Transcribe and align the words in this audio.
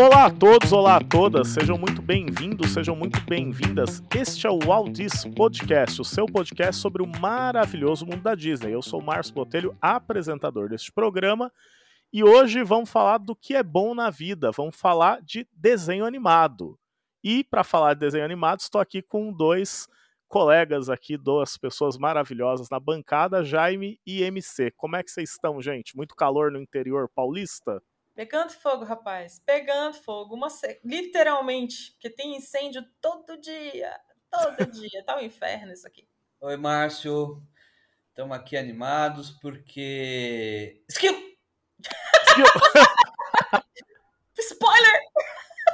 Olá 0.00 0.26
a 0.26 0.30
todos, 0.30 0.72
olá 0.72 0.96
a 0.98 1.00
todas, 1.00 1.48
sejam 1.48 1.76
muito 1.76 2.00
bem-vindos, 2.00 2.70
sejam 2.70 2.94
muito 2.94 3.20
bem-vindas. 3.22 4.00
Este 4.14 4.46
é 4.46 4.50
o 4.50 4.60
Walt 4.60 4.92
Disney 4.92 5.34
Podcast, 5.34 6.00
o 6.00 6.04
seu 6.04 6.24
podcast 6.24 6.80
sobre 6.80 7.02
o 7.02 7.06
maravilhoso 7.20 8.06
mundo 8.06 8.22
da 8.22 8.36
Disney. 8.36 8.72
Eu 8.72 8.80
sou 8.80 9.00
o 9.00 9.04
Márcio 9.04 9.34
Botelho, 9.34 9.76
apresentador 9.80 10.68
deste 10.68 10.92
programa, 10.92 11.52
e 12.12 12.22
hoje 12.22 12.62
vamos 12.62 12.88
falar 12.88 13.18
do 13.18 13.34
que 13.34 13.56
é 13.56 13.62
bom 13.64 13.92
na 13.92 14.08
vida, 14.08 14.52
vamos 14.52 14.76
falar 14.76 15.20
de 15.20 15.48
desenho 15.52 16.06
animado. 16.06 16.78
E 17.24 17.42
para 17.42 17.64
falar 17.64 17.94
de 17.94 18.00
desenho 18.00 18.24
animado, 18.24 18.60
estou 18.60 18.80
aqui 18.80 19.02
com 19.02 19.32
dois 19.32 19.88
colegas 20.28 20.88
aqui, 20.88 21.16
duas 21.16 21.58
pessoas 21.58 21.98
maravilhosas 21.98 22.68
na 22.70 22.78
bancada, 22.78 23.42
Jaime 23.42 23.98
e 24.06 24.22
MC. 24.22 24.70
Como 24.76 24.94
é 24.94 25.02
que 25.02 25.10
vocês 25.10 25.30
estão, 25.30 25.60
gente? 25.60 25.96
Muito 25.96 26.14
calor 26.14 26.52
no 26.52 26.60
interior 26.60 27.10
paulista? 27.12 27.82
Pegando 28.18 28.50
fogo, 28.50 28.84
rapaz. 28.84 29.40
Pegando 29.46 29.94
fogo. 29.94 30.34
Uma 30.34 30.50
se... 30.50 30.80
Literalmente, 30.84 31.92
porque 31.92 32.10
tem 32.10 32.36
incêndio 32.36 32.84
todo 33.00 33.40
dia. 33.40 33.96
Todo 34.28 34.66
dia. 34.74 35.04
Tá 35.04 35.16
um 35.16 35.20
inferno 35.20 35.72
isso 35.72 35.86
aqui. 35.86 36.04
Oi, 36.40 36.56
Márcio. 36.56 37.40
Estamos 38.08 38.36
aqui 38.36 38.56
animados 38.56 39.30
porque. 39.40 40.82
Skill! 40.90 41.14
Skill! 42.26 42.46
spoiler! 44.40 45.00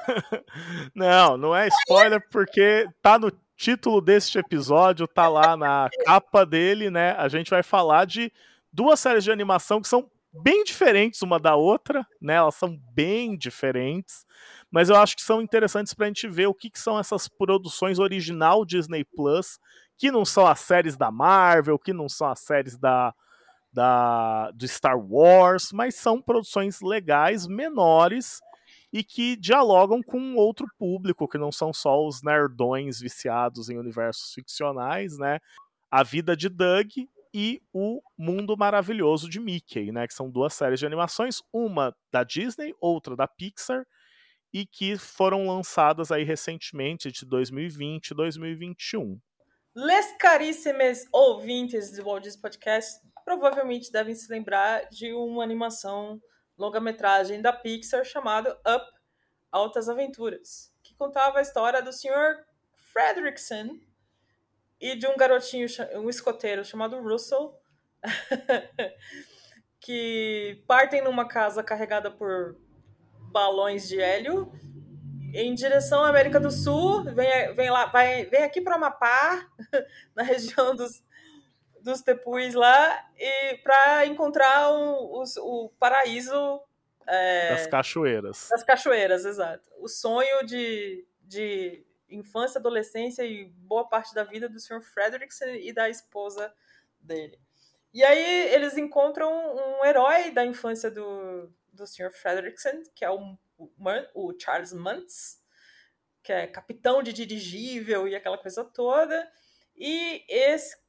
não, 0.94 1.38
não 1.38 1.56
é 1.56 1.68
spoiler 1.68 2.28
porque 2.28 2.86
tá 3.00 3.18
no 3.18 3.30
título 3.56 4.02
deste 4.02 4.38
episódio, 4.38 5.08
tá 5.08 5.28
lá 5.28 5.56
na 5.56 5.88
capa 6.04 6.44
dele, 6.44 6.90
né? 6.90 7.12
A 7.12 7.26
gente 7.26 7.48
vai 7.48 7.62
falar 7.62 8.04
de 8.04 8.30
duas 8.70 9.00
séries 9.00 9.24
de 9.24 9.32
animação 9.32 9.80
que 9.80 9.88
são 9.88 10.10
bem 10.42 10.64
diferentes 10.64 11.22
uma 11.22 11.38
da 11.38 11.54
outra, 11.54 12.06
né? 12.20 12.34
Elas 12.34 12.54
são 12.56 12.76
bem 12.92 13.36
diferentes, 13.36 14.26
mas 14.70 14.88
eu 14.88 14.96
acho 14.96 15.16
que 15.16 15.22
são 15.22 15.40
interessantes 15.40 15.94
para 15.94 16.06
a 16.06 16.08
gente 16.08 16.28
ver 16.28 16.46
o 16.46 16.54
que, 16.54 16.70
que 16.70 16.80
são 16.80 16.98
essas 16.98 17.28
produções 17.28 17.98
original 17.98 18.64
Disney 18.64 19.04
Plus, 19.04 19.58
que 19.96 20.10
não 20.10 20.24
são 20.24 20.46
as 20.46 20.60
séries 20.60 20.96
da 20.96 21.10
Marvel, 21.10 21.78
que 21.78 21.92
não 21.92 22.08
são 22.08 22.28
as 22.28 22.40
séries 22.40 22.76
da, 22.76 23.14
da 23.72 24.50
do 24.52 24.66
Star 24.66 24.98
Wars, 24.98 25.70
mas 25.72 25.94
são 25.94 26.20
produções 26.20 26.80
legais, 26.80 27.46
menores 27.46 28.40
e 28.92 29.02
que 29.02 29.36
dialogam 29.36 30.02
com 30.02 30.36
outro 30.36 30.66
público, 30.78 31.28
que 31.28 31.38
não 31.38 31.50
são 31.50 31.72
só 31.72 32.06
os 32.06 32.22
nerdões 32.22 33.00
viciados 33.00 33.68
em 33.68 33.76
universos 33.76 34.32
ficcionais, 34.32 35.18
né? 35.18 35.40
A 35.90 36.02
Vida 36.02 36.36
de 36.36 36.48
Doug 36.48 36.90
e 37.34 37.60
O 37.72 38.00
Mundo 38.16 38.56
Maravilhoso 38.56 39.28
de 39.28 39.40
Mickey, 39.40 39.90
né? 39.90 40.06
Que 40.06 40.14
são 40.14 40.30
duas 40.30 40.54
séries 40.54 40.78
de 40.78 40.86
animações, 40.86 41.42
uma 41.52 41.92
da 42.12 42.22
Disney, 42.22 42.72
outra 42.80 43.16
da 43.16 43.26
Pixar, 43.26 43.84
e 44.52 44.64
que 44.64 44.96
foram 44.96 45.48
lançadas 45.48 46.12
aí 46.12 46.22
recentemente, 46.22 47.10
de 47.10 47.26
2020 47.26 48.10
e 48.10 48.14
2021. 48.14 49.20
Les 49.74 50.16
caríssimos 50.16 51.04
ouvintes 51.12 51.90
do 51.90 52.04
Walt 52.04 52.22
Disney 52.22 52.40
Podcast 52.40 53.00
provavelmente 53.24 53.90
devem 53.90 54.14
se 54.14 54.30
lembrar 54.30 54.88
de 54.88 55.12
uma 55.12 55.42
animação 55.42 56.20
longa-metragem 56.56 57.42
da 57.42 57.52
Pixar 57.52 58.04
chamado 58.04 58.48
Up 58.50 58.86
Altas 59.50 59.88
Aventuras, 59.88 60.72
que 60.84 60.94
contava 60.94 61.40
a 61.40 61.42
história 61.42 61.82
do 61.82 61.92
Sr. 61.92 62.44
Fredrickson 62.92 63.80
e 64.80 64.96
de 64.96 65.06
um 65.06 65.16
garotinho, 65.16 65.66
um 65.94 66.08
escoteiro 66.08 66.64
chamado 66.64 67.00
Russell, 67.00 67.58
que 69.80 70.62
partem 70.66 71.02
numa 71.02 71.26
casa 71.26 71.62
carregada 71.62 72.10
por 72.10 72.56
balões 73.30 73.88
de 73.88 74.00
hélio 74.00 74.52
em 75.34 75.52
direção 75.52 76.04
à 76.04 76.08
América 76.08 76.38
do 76.38 76.50
Sul, 76.50 77.02
vem, 77.12 77.52
vem 77.54 77.68
lá, 77.68 77.86
vai, 77.86 78.24
vem 78.26 78.44
aqui 78.44 78.60
para 78.60 78.76
Amapá, 78.76 79.44
na 80.14 80.22
região 80.22 80.76
dos, 80.76 81.02
dos 81.80 82.02
Tepuis 82.02 82.54
lá 82.54 83.04
e 83.18 83.56
para 83.58 84.06
encontrar 84.06 84.70
o, 84.70 85.22
o, 85.22 85.64
o 85.64 85.68
paraíso 85.70 86.62
é, 87.06 87.50
das 87.50 87.66
cachoeiras. 87.66 88.48
Das 88.48 88.62
cachoeiras, 88.62 89.24
exato. 89.24 89.68
O 89.80 89.88
sonho 89.88 90.46
de, 90.46 91.04
de 91.22 91.84
infância, 92.08 92.58
adolescência 92.58 93.24
e 93.24 93.44
boa 93.44 93.88
parte 93.88 94.14
da 94.14 94.24
vida 94.24 94.48
do 94.48 94.60
Sr. 94.60 94.82
Frederickson 94.82 95.46
e 95.46 95.72
da 95.72 95.88
esposa 95.88 96.52
dele. 97.00 97.38
E 97.92 98.02
aí 98.02 98.52
eles 98.52 98.76
encontram 98.76 99.30
um 99.30 99.84
herói 99.84 100.30
da 100.30 100.44
infância 100.44 100.90
do, 100.90 101.52
do 101.72 101.86
Sr. 101.86 102.10
Frederickson, 102.10 102.82
que 102.94 103.04
é 103.04 103.10
o, 103.10 103.38
o, 104.14 104.34
Charles 104.38 104.72
Muntz, 104.72 105.40
que 106.22 106.32
é 106.32 106.46
capitão 106.46 107.02
de 107.02 107.12
dirigível 107.12 108.08
e 108.08 108.16
aquela 108.16 108.38
coisa 108.38 108.64
toda. 108.64 109.30
E 109.76 110.24
esse 110.28 110.82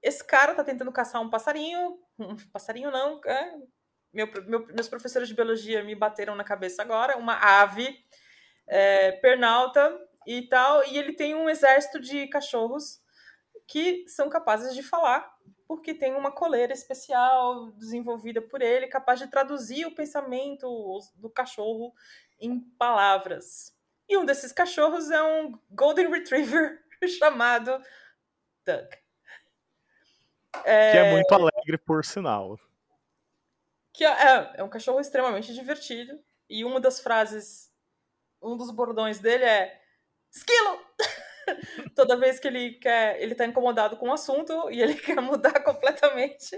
esse 0.00 0.24
cara 0.24 0.54
tá 0.54 0.62
tentando 0.62 0.92
caçar 0.92 1.20
um 1.20 1.30
passarinho. 1.30 1.98
Um 2.18 2.36
passarinho 2.52 2.90
não, 2.90 3.20
é, 3.24 3.54
meu, 4.12 4.28
meu, 4.46 4.66
meus 4.66 4.88
professores 4.88 5.28
de 5.28 5.34
biologia 5.34 5.82
me 5.84 5.94
bateram 5.94 6.34
na 6.34 6.44
cabeça 6.44 6.82
agora. 6.82 7.16
Uma 7.16 7.34
ave 7.34 8.04
é, 8.66 9.12
pernalta 9.12 10.07
e 10.28 10.42
tal. 10.42 10.84
E 10.84 10.98
ele 10.98 11.14
tem 11.14 11.34
um 11.34 11.48
exército 11.48 11.98
de 11.98 12.26
cachorros 12.28 13.00
que 13.66 14.06
são 14.06 14.28
capazes 14.28 14.74
de 14.74 14.82
falar, 14.82 15.26
porque 15.66 15.94
tem 15.94 16.14
uma 16.14 16.30
coleira 16.30 16.72
especial 16.72 17.70
desenvolvida 17.72 18.42
por 18.42 18.60
ele, 18.60 18.86
capaz 18.86 19.18
de 19.18 19.26
traduzir 19.26 19.86
o 19.86 19.94
pensamento 19.94 20.68
do 21.16 21.30
cachorro 21.30 21.94
em 22.38 22.60
palavras. 22.78 23.74
E 24.06 24.18
um 24.18 24.24
desses 24.24 24.52
cachorros 24.52 25.10
é 25.10 25.22
um 25.22 25.58
Golden 25.70 26.10
Retriever 26.10 26.82
chamado 27.18 27.82
Doug. 28.66 28.86
É... 30.64 30.92
Que 30.92 30.98
é 30.98 31.12
muito 31.12 31.32
alegre, 31.32 31.78
por 31.78 32.04
sinal. 32.04 32.58
Que 33.92 34.04
é, 34.04 34.10
é, 34.10 34.52
é 34.56 34.62
um 34.64 34.68
cachorro 34.68 35.00
extremamente 35.00 35.54
divertido. 35.54 36.18
E 36.48 36.64
uma 36.64 36.80
das 36.80 37.00
frases, 37.00 37.70
um 38.42 38.56
dos 38.56 38.70
bordões 38.70 39.18
dele 39.18 39.44
é 39.44 39.87
esquilo! 40.30 40.80
Toda 41.94 42.16
vez 42.16 42.38
que 42.38 42.48
ele 42.48 42.72
quer, 42.74 43.20
ele 43.20 43.34
tá 43.34 43.46
incomodado 43.46 43.96
com 43.96 44.06
o 44.06 44.08
um 44.10 44.12
assunto 44.12 44.70
e 44.70 44.80
ele 44.80 44.94
quer 45.00 45.20
mudar 45.20 45.62
completamente, 45.62 46.56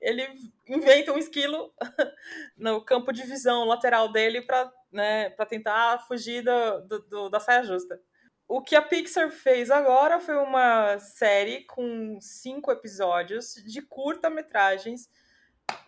ele 0.00 0.26
inventa 0.68 1.12
um 1.12 1.18
esquilo 1.18 1.72
no 2.56 2.84
campo 2.84 3.12
de 3.12 3.22
visão 3.22 3.64
lateral 3.64 4.10
dele 4.10 4.42
para 4.42 4.70
né, 4.92 5.30
tentar 5.48 5.98
fugir 6.06 6.42
do, 6.42 7.00
do, 7.08 7.28
da 7.28 7.40
saia 7.40 7.62
justa. 7.62 8.00
O 8.46 8.62
que 8.62 8.76
a 8.76 8.82
Pixar 8.82 9.30
fez 9.30 9.70
agora 9.70 10.20
foi 10.20 10.36
uma 10.36 10.98
série 10.98 11.64
com 11.64 12.18
cinco 12.20 12.70
episódios 12.70 13.54
de 13.66 13.80
curta-metragens 13.80 15.08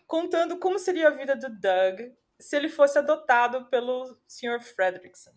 contando 0.07 0.59
como 0.59 0.79
seria 0.79 1.09
a 1.09 1.11
vida 1.11 1.37
do 1.37 1.51
Doug 1.51 2.01
se 2.41 2.57
ele 2.57 2.69
fosse 2.69 2.99
adotado 2.99 3.67
pelo 3.67 4.19
Sr. 4.27 4.61
Fredrickson. 4.61 5.33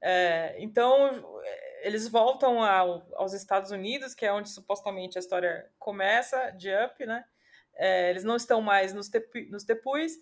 É, 0.00 0.56
então, 0.58 1.40
eles 1.82 2.08
voltam 2.08 2.62
ao, 2.62 3.06
aos 3.14 3.32
Estados 3.32 3.70
Unidos, 3.70 4.14
que 4.14 4.24
é 4.24 4.32
onde 4.32 4.48
supostamente 4.48 5.18
a 5.18 5.20
história 5.20 5.70
começa, 5.78 6.50
de 6.50 6.68
Up, 6.84 7.04
né? 7.04 7.24
É, 7.74 8.10
eles 8.10 8.24
não 8.24 8.36
estão 8.36 8.60
mais 8.60 8.92
nos, 8.92 9.08
tepu, 9.08 9.38
nos 9.50 9.64
tepuis 9.64 10.12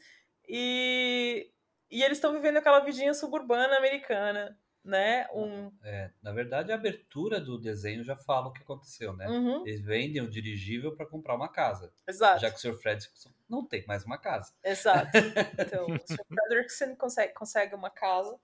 e, 0.47 1.51
e 1.91 2.03
eles 2.03 2.19
estão 2.19 2.33
vivendo 2.33 2.59
aquela 2.59 2.81
vidinha 2.81 3.15
suburbana 3.15 3.77
americana 3.77 4.59
né? 4.87 5.27
Um... 5.35 5.71
É, 5.83 6.11
na 6.23 6.33
verdade, 6.33 6.71
a 6.71 6.77
abertura 6.77 7.41
do 7.41 7.59
desenho 7.59 8.05
já 8.05 8.17
fala 8.17 8.47
o 8.47 8.53
que 8.53 8.63
aconteceu, 8.63 9.13
né? 9.15 9.27
Uhum. 9.27 9.67
Eles 9.67 9.81
vendem 9.81 10.23
o 10.23 10.31
dirigível 10.31 10.95
para 10.95 11.05
comprar 11.05 11.35
uma 11.35 11.49
casa. 11.49 11.93
Exato. 12.07 12.41
Já 12.41 12.51
que 12.51 12.57
o 12.57 12.61
Sr. 12.61 12.79
Fredrickson 12.81 13.31
não 13.49 13.67
tem 13.67 13.85
mais 13.87 14.05
uma 14.05 14.17
casa. 14.17 14.55
Exato. 14.65 15.11
Então, 15.59 15.87
o 15.87 15.99
Sr. 16.07 16.25
Fredrickson 16.29 16.97
consegue, 16.97 17.35
consegue 17.35 17.75
uma 17.75 17.91
casa. 17.91 18.39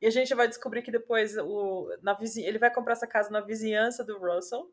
E 0.00 0.06
a 0.06 0.10
gente 0.10 0.34
vai 0.34 0.48
descobrir 0.48 0.82
que 0.82 0.90
depois 0.90 1.36
o, 1.36 1.94
na 2.02 2.14
vizinha, 2.14 2.48
ele 2.48 2.58
vai 2.58 2.72
comprar 2.72 2.92
essa 2.94 3.06
casa 3.06 3.30
na 3.30 3.40
vizinhança 3.40 4.02
do 4.02 4.18
Russell, 4.18 4.72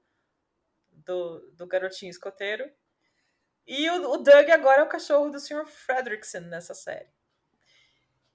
do, 0.91 1.39
do 1.51 1.67
garotinho 1.67 2.09
escoteiro. 2.09 2.69
E 3.65 3.89
o, 3.89 4.11
o 4.11 4.17
Doug 4.17 4.49
agora 4.49 4.81
é 4.81 4.83
o 4.85 4.89
cachorro 4.89 5.29
do 5.29 5.39
Sr. 5.39 5.65
Fredrickson 5.65 6.39
nessa 6.41 6.73
série. 6.73 7.09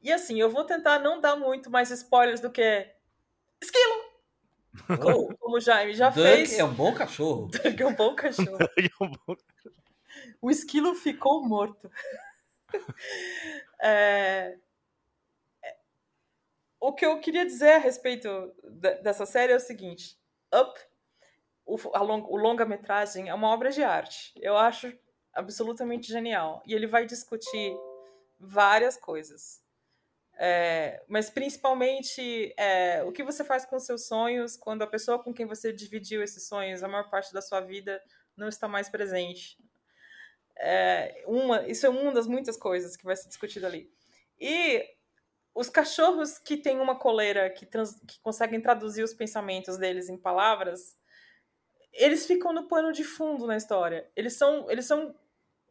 E 0.03 0.13
assim, 0.13 0.39
eu 0.39 0.51
vou 0.51 0.65
tentar 0.65 0.99
não 0.99 1.21
dar 1.21 1.37
muito 1.37 1.71
mais 1.71 1.91
spoilers 1.91 2.41
do 2.41 2.51
que 2.51 2.91
esquilo! 3.63 4.13
Como, 5.03 5.37
como 5.37 5.57
o 5.59 5.61
Jaime 5.61 5.93
já 5.93 6.09
Doug 6.09 6.25
fez. 6.27 6.59
é 6.59 6.65
um 6.65 6.73
bom 6.73 6.95
cachorro. 6.95 7.49
Doug 7.53 7.79
é 7.81 7.87
um 7.87 7.95
bom 7.95 8.15
cachorro. 8.15 8.59
É 10.15 10.33
o 10.41 10.51
esquilo 10.51 10.95
ficou 10.95 11.47
morto. 11.47 11.91
é... 13.81 14.59
O 16.83 16.93
que 16.93 17.07
eu 17.07 17.21
queria 17.21 17.47
dizer 17.47 17.75
a 17.75 17.79
respeito 17.79 18.29
dessa 19.05 19.25
série 19.25 19.53
é 19.53 19.57
o 19.57 19.61
seguinte: 19.61 20.19
Up, 20.53 20.81
o 21.65 22.37
longa-metragem, 22.37 23.29
é 23.29 23.35
uma 23.35 23.51
obra 23.51 23.71
de 23.71 23.85
arte. 23.85 24.33
Eu 24.37 24.57
acho 24.57 24.93
absolutamente 25.33 26.09
genial. 26.09 26.61
E 26.67 26.75
ele 26.75 26.89
vai 26.89 27.07
discutir 27.07 27.73
várias 28.39 28.97
coisas 28.97 29.63
É, 30.39 31.05
mas 31.09 31.31
principalmente 31.31 32.55
é, 32.59 33.05
o 33.05 33.13
que 33.13 33.23
você 33.23 33.45
faz 33.45 33.67
com 33.67 33.79
seus 33.79 34.07
sonhos 34.09 34.57
quando 34.57 34.83
a 34.83 34.87
pessoa 34.87 35.23
com 35.23 35.33
quem 35.35 35.47
você 35.47 35.73
dividiu 35.73 36.23
esses 36.23 36.49
sonhos 36.49 36.83
a 36.83 36.89
maior 36.89 37.09
parte 37.11 37.33
da 37.35 37.43
sua 37.43 37.61
vida 37.61 38.03
não 38.37 38.49
está 38.49 38.67
mais 38.69 38.89
presente. 38.89 39.59
É, 40.59 41.25
uma, 41.27 41.67
isso 41.69 41.87
é 41.87 41.89
uma 41.89 42.13
das 42.13 42.27
muitas 42.27 42.57
coisas 42.57 42.97
que 42.97 43.05
vai 43.05 43.17
ser 43.17 43.29
discutido 43.29 43.67
ali. 43.67 43.91
E 44.41 44.85
os 45.55 45.69
cachorros 45.69 46.39
que 46.39 46.57
têm 46.57 46.81
uma 46.81 46.99
coleira 46.99 47.51
que, 47.51 47.67
trans, 47.67 48.01
que 48.07 48.21
conseguem 48.21 48.61
traduzir 48.61 49.03
os 49.03 49.13
pensamentos 49.13 49.77
deles 49.77 50.09
em 50.09 50.17
palavras, 50.17 50.97
eles 51.93 52.27
ficam 52.27 52.53
no 52.53 52.69
pano 52.69 52.93
de 52.93 53.05
fundo 53.05 53.47
na 53.47 53.57
história. 53.57 54.11
Eles 54.17 54.35
são, 54.35 54.71
eles 54.71 54.87
são 54.87 55.15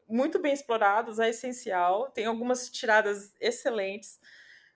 muito 0.08 0.40
bem 0.40 0.54
explorados, 0.54 1.20
é 1.20 1.30
essencial, 1.30 2.12
tem 2.12 2.26
algumas 2.26 2.70
tiradas 2.70 3.34
excelentes, 3.40 4.20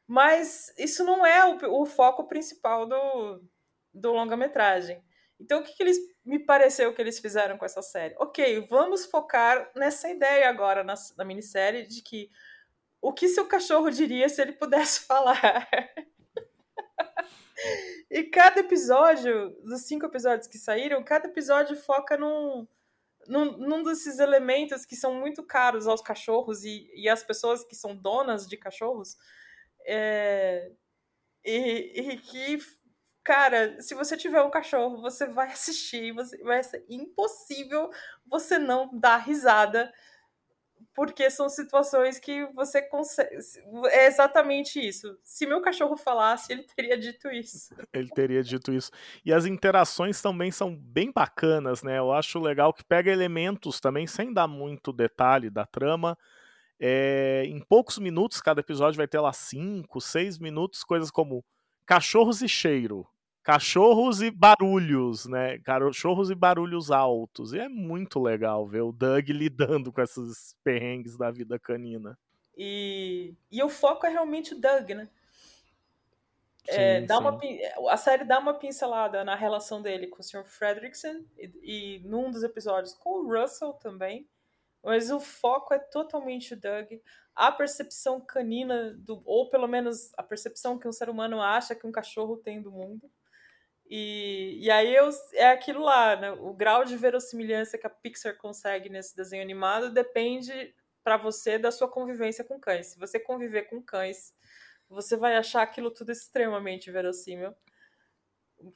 mas 0.08 0.74
isso 0.78 1.04
não 1.04 1.26
é 1.26 1.46
o, 1.46 1.82
o 1.82 1.86
foco 1.86 2.28
principal 2.28 2.88
do, 2.88 3.44
do 3.94 4.12
longa-metragem. 4.12 5.04
Então, 5.40 5.60
o 5.60 5.64
que, 5.64 5.76
que 5.76 5.84
eles 5.84 5.98
me 6.24 6.40
pareceu 6.40 6.94
que 6.94 7.02
eles 7.02 7.20
fizeram 7.20 7.58
com 7.58 7.66
essa 7.66 7.82
série? 7.82 8.16
Ok, 8.18 8.66
vamos 8.70 9.06
focar 9.06 9.70
nessa 9.76 10.10
ideia 10.10 10.50
agora 10.50 10.84
na, 10.84 10.96
na 11.18 11.26
minissérie 11.26 11.86
de 11.86 12.02
que 12.02 12.30
o 13.08 13.14
que 13.14 13.28
seu 13.28 13.48
cachorro 13.48 13.92
diria 13.92 14.28
se 14.28 14.42
ele 14.42 14.54
pudesse 14.54 15.02
falar? 15.06 15.70
e 18.10 18.24
cada 18.24 18.60
episódio, 18.60 19.52
dos 19.64 19.82
cinco 19.82 20.08
episódios 20.08 20.48
que 20.48 20.58
saíram, 20.58 21.04
cada 21.04 21.28
episódio 21.28 21.76
foca 21.76 22.18
num, 22.18 22.68
num, 23.28 23.58
num 23.58 23.84
desses 23.84 24.18
elementos 24.18 24.86
que 24.86 24.96
são 24.96 25.14
muito 25.14 25.44
caros 25.44 25.88
aos 25.88 26.02
cachorros 26.02 26.64
e, 26.64 26.90
e 26.96 27.08
às 27.08 27.24
pessoas 27.24 27.64
que 27.64 27.76
são 27.76 27.96
donas 27.96 28.48
de 28.48 28.58
cachorros. 28.58 29.16
É, 29.88 30.72
e, 31.44 32.12
e 32.12 32.18
que 32.18 32.60
cara, 33.24 33.82
se 33.82 33.96
você 33.96 34.16
tiver 34.16 34.42
um 34.42 34.52
cachorro, 34.52 35.02
você 35.02 35.28
vai 35.28 35.52
assistir, 35.52 36.12
você, 36.12 36.38
vai 36.44 36.64
ser 36.64 36.84
impossível 36.90 37.92
você 38.26 38.58
não 38.58 38.90
dar 38.98 39.18
risada, 39.18 39.92
porque 40.96 41.30
são 41.30 41.50
situações 41.50 42.18
que 42.18 42.46
você 42.54 42.82
consegue. 42.82 43.36
É 43.90 44.08
exatamente 44.08 44.80
isso. 44.80 45.18
Se 45.22 45.46
meu 45.46 45.62
cachorro 45.62 45.98
falasse, 45.98 46.54
ele 46.54 46.64
teria 46.64 46.98
dito 46.98 47.30
isso. 47.30 47.76
Ele 47.94 48.10
teria 48.10 48.42
dito 48.42 48.72
isso. 48.74 48.92
E 49.26 49.34
as 49.34 49.46
interações 49.46 50.22
também 50.22 50.52
são 50.52 50.76
bem 50.76 51.12
bacanas, 51.12 51.84
né? 51.84 51.98
Eu 51.98 52.12
acho 52.12 52.40
legal 52.40 52.74
que 52.74 52.84
pega 52.84 53.12
elementos 53.12 53.80
também, 53.80 54.08
sem 54.08 54.34
dar 54.34 54.48
muito 54.48 54.94
detalhe 54.94 55.50
da 55.50 55.66
trama. 55.66 56.18
É, 56.80 57.44
em 57.46 57.60
poucos 57.60 57.98
minutos, 57.98 58.42
cada 58.42 58.62
episódio 58.62 58.98
vai 58.98 59.08
ter 59.08 59.20
lá 59.20 59.34
cinco, 59.34 60.00
seis 60.00 60.38
minutos, 60.38 60.84
coisas 60.84 61.12
como 61.12 61.44
cachorros 61.86 62.42
e 62.42 62.50
cheiro 62.50 63.08
cachorros 63.46 64.24
e 64.24 64.32
barulhos, 64.32 65.28
né? 65.28 65.60
Cachorros 65.60 66.32
e 66.32 66.36
barulhos 66.36 66.90
altos. 66.90 67.54
E 67.54 67.60
é 67.60 67.70
muito 67.70 68.20
legal 68.20 68.66
ver 68.66 68.82
o 68.82 68.92
Doug 68.92 69.30
lidando 69.30 69.94
com 69.94 70.02
esses 70.02 70.58
perrengues 70.64 71.16
da 71.16 71.30
vida 71.30 71.60
canina. 71.60 72.18
E, 72.58 73.36
e 73.52 73.62
o 73.62 73.70
foco 73.70 74.08
é 74.08 74.10
realmente 74.10 74.56
o 74.56 74.60
Doug, 74.60 74.90
né? 74.90 75.08
É, 76.68 77.02
sim, 77.02 77.06
dá 77.06 77.18
sim. 77.18 77.22
Uma, 77.22 77.94
a 77.94 77.98
série 77.98 78.24
dá 78.24 78.40
uma 78.40 78.56
pincelada 78.56 79.24
na 79.24 79.36
relação 79.36 79.80
dele 79.80 80.08
com 80.08 80.22
o 80.22 80.24
Sr. 80.24 80.44
Fredrickson 80.46 81.24
e, 81.38 81.52
e 81.62 82.00
num 82.04 82.32
dos 82.32 82.42
episódios 82.42 82.96
com 82.96 83.20
o 83.20 83.28
Russell 83.32 83.74
também, 83.74 84.28
mas 84.84 85.12
o 85.12 85.20
foco 85.20 85.72
é 85.72 85.78
totalmente 85.78 86.56
o 86.56 86.60
Doug. 86.60 86.94
A 87.36 87.52
percepção 87.52 88.20
canina, 88.20 88.96
do, 88.98 89.22
ou 89.24 89.52
pelo 89.52 89.68
menos 89.68 90.12
a 90.18 90.24
percepção 90.24 90.80
que 90.80 90.88
um 90.88 90.92
ser 90.92 91.10
humano 91.10 91.40
acha 91.40 91.76
que 91.76 91.86
um 91.86 91.92
cachorro 91.92 92.38
tem 92.38 92.60
do 92.60 92.72
mundo. 92.72 93.08
E, 93.88 94.58
e 94.62 94.72
aí 94.72 94.96
eu, 94.96 95.10
é 95.34 95.52
aquilo 95.52 95.82
lá, 95.82 96.16
né? 96.16 96.32
O 96.32 96.54
grau 96.54 96.84
de 96.84 96.98
verossimilhança 96.98 97.78
que 97.78 97.86
a 97.86 97.90
Pixar 97.90 98.36
consegue 98.38 98.90
nesse 98.90 99.16
desenho 99.16 99.44
animado 99.44 99.92
depende 99.92 100.74
para 101.04 101.18
você 101.18 101.60
da 101.60 101.72
sua 101.72 101.88
convivência 101.88 102.44
com 102.44 102.60
cães. 102.60 102.88
Se 102.88 103.00
você 103.00 103.20
conviver 103.20 103.64
com 103.64 103.82
cães, 103.82 104.34
você 104.90 105.16
vai 105.16 105.36
achar 105.36 105.62
aquilo 105.62 105.92
tudo 105.92 106.12
extremamente 106.12 106.90
verossímil. 106.92 107.54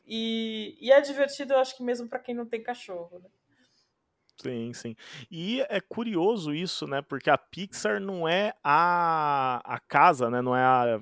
E, 0.05 0.77
e 0.79 0.91
é 0.91 1.01
divertido, 1.01 1.53
eu 1.53 1.57
acho 1.57 1.75
que 1.75 1.81
mesmo 1.81 2.07
para 2.07 2.19
quem 2.19 2.35
não 2.35 2.45
tem 2.45 2.61
cachorro, 2.61 3.19
né? 3.19 3.29
Sim, 4.41 4.71
sim. 4.73 4.95
E 5.29 5.61
é 5.67 5.81
curioso 5.81 6.53
isso, 6.53 6.87
né? 6.87 7.01
Porque 7.01 7.29
a 7.29 7.37
Pixar 7.37 7.99
não 7.99 8.27
é 8.27 8.53
a, 8.63 9.59
a 9.65 9.79
casa, 9.79 10.29
né? 10.29 10.41
Não 10.41 10.55
é, 10.55 10.63
a, 10.63 11.01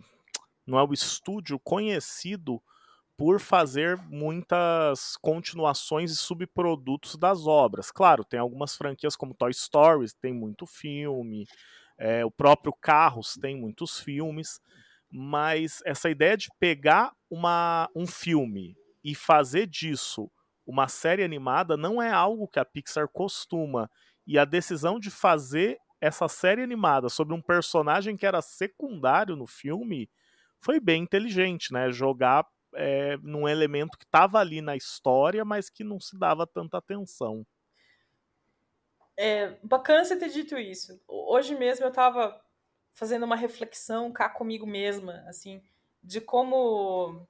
não 0.66 0.80
é 0.80 0.84
o 0.84 0.94
estúdio 0.94 1.60
conhecido 1.60 2.62
por 3.18 3.40
fazer 3.40 3.98
muitas 4.10 5.18
continuações 5.18 6.12
e 6.12 6.16
subprodutos 6.16 7.16
das 7.18 7.48
obras. 7.48 7.92
Claro, 7.92 8.24
tem 8.24 8.40
algumas 8.40 8.76
franquias 8.76 9.16
como 9.16 9.34
Toy 9.34 9.52
Story, 9.52 10.06
tem 10.22 10.34
muito 10.34 10.68
filme, 10.68 11.48
é, 11.98 12.24
o 12.24 12.32
próprio 12.32 12.74
Carros 12.74 13.34
tem 13.42 13.58
muitos 13.58 14.00
filmes, 14.00 14.60
mas 15.12 15.82
essa 15.86 16.10
ideia 16.10 16.38
de 16.38 16.48
pegar 16.60 17.12
uma, 17.30 17.90
um 17.96 18.06
filme 18.06 18.76
e 19.04 19.16
fazer 19.16 19.68
disso 19.68 20.30
uma 20.66 20.88
série 20.88 21.24
animada 21.24 21.78
não 21.78 22.02
é 22.02 22.12
algo 22.12 22.48
que 22.48 22.60
a 22.60 22.66
Pixar 22.66 23.08
costuma. 23.08 23.90
E 24.26 24.38
a 24.38 24.44
decisão 24.44 25.00
de 25.00 25.10
fazer 25.10 25.78
essa 26.02 26.28
série 26.28 26.62
animada 26.62 27.08
sobre 27.10 27.34
um 27.34 27.42
personagem 27.42 28.18
que 28.18 28.26
era 28.26 28.42
secundário 28.42 29.36
no 29.38 29.48
filme 29.48 30.10
foi 30.60 30.80
bem 30.80 31.04
inteligente, 31.04 31.72
né? 31.72 31.90
Jogar 31.90 32.46
é, 32.78 33.18
num 33.18 33.48
elemento 33.48 33.98
que 33.98 34.06
estava 34.06 34.40
ali 34.40 34.62
na 34.62 34.76
história, 34.76 35.44
mas 35.44 35.70
que 35.70 35.84
não 35.84 36.00
se 36.00 36.18
dava 36.18 36.46
tanta 36.46 36.78
atenção. 36.78 37.46
É 39.18 39.58
bacana 39.64 40.06
você 40.06 40.16
ter 40.16 40.30
dito 40.30 40.58
isso. 40.58 41.02
Hoje 41.08 41.56
mesmo 41.56 41.86
eu 41.86 41.90
estava 41.90 42.40
fazendo 42.94 43.24
uma 43.24 43.36
reflexão 43.36 44.12
cá 44.12 44.30
comigo 44.30 44.68
mesma, 44.68 45.24
assim, 45.28 45.62
de 46.04 46.22
como 46.22 47.28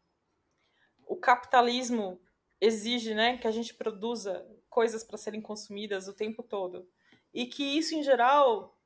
o 1.05 1.15
capitalismo 1.15 2.21
exige, 2.59 3.13
né, 3.13 3.37
que 3.37 3.47
a 3.47 3.51
gente 3.51 3.73
produza 3.73 4.45
coisas 4.69 5.03
para 5.03 5.17
serem 5.17 5.41
consumidas 5.41 6.07
o 6.07 6.13
tempo 6.13 6.43
todo 6.43 6.87
e 7.33 7.45
que 7.45 7.63
isso 7.63 7.95
em 7.95 8.03
geral 8.03 8.77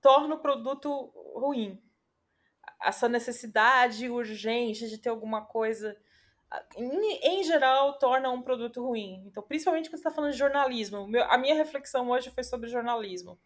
torna 0.00 0.34
o 0.34 0.40
produto 0.40 0.88
ruim 1.34 1.82
essa 2.84 3.08
necessidade 3.08 4.08
urgente 4.08 4.88
de 4.88 4.98
ter 4.98 5.08
alguma 5.08 5.44
coisa, 5.44 5.96
em, 6.76 7.40
em 7.40 7.42
geral, 7.42 7.98
torna 7.98 8.30
um 8.30 8.42
produto 8.42 8.84
ruim. 8.84 9.24
Então, 9.26 9.42
principalmente 9.42 9.88
quando 9.88 9.96
você 9.96 10.08
está 10.08 10.10
falando 10.10 10.32
de 10.32 10.38
jornalismo. 10.38 11.06
Meu, 11.08 11.24
a 11.24 11.38
minha 11.38 11.54
reflexão 11.54 12.10
hoje 12.10 12.30
foi 12.30 12.44
sobre 12.44 12.68
jornalismo. 12.68 13.38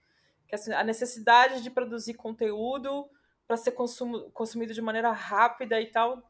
Que, 0.46 0.54
assim, 0.54 0.72
a 0.72 0.82
necessidade 0.82 1.62
de 1.62 1.70
produzir 1.70 2.14
conteúdo 2.14 3.08
para 3.46 3.56
ser 3.56 3.72
consumo, 3.72 4.30
consumido 4.32 4.74
de 4.74 4.82
maneira 4.82 5.10
rápida 5.12 5.80
e 5.80 5.86
tal 5.86 6.22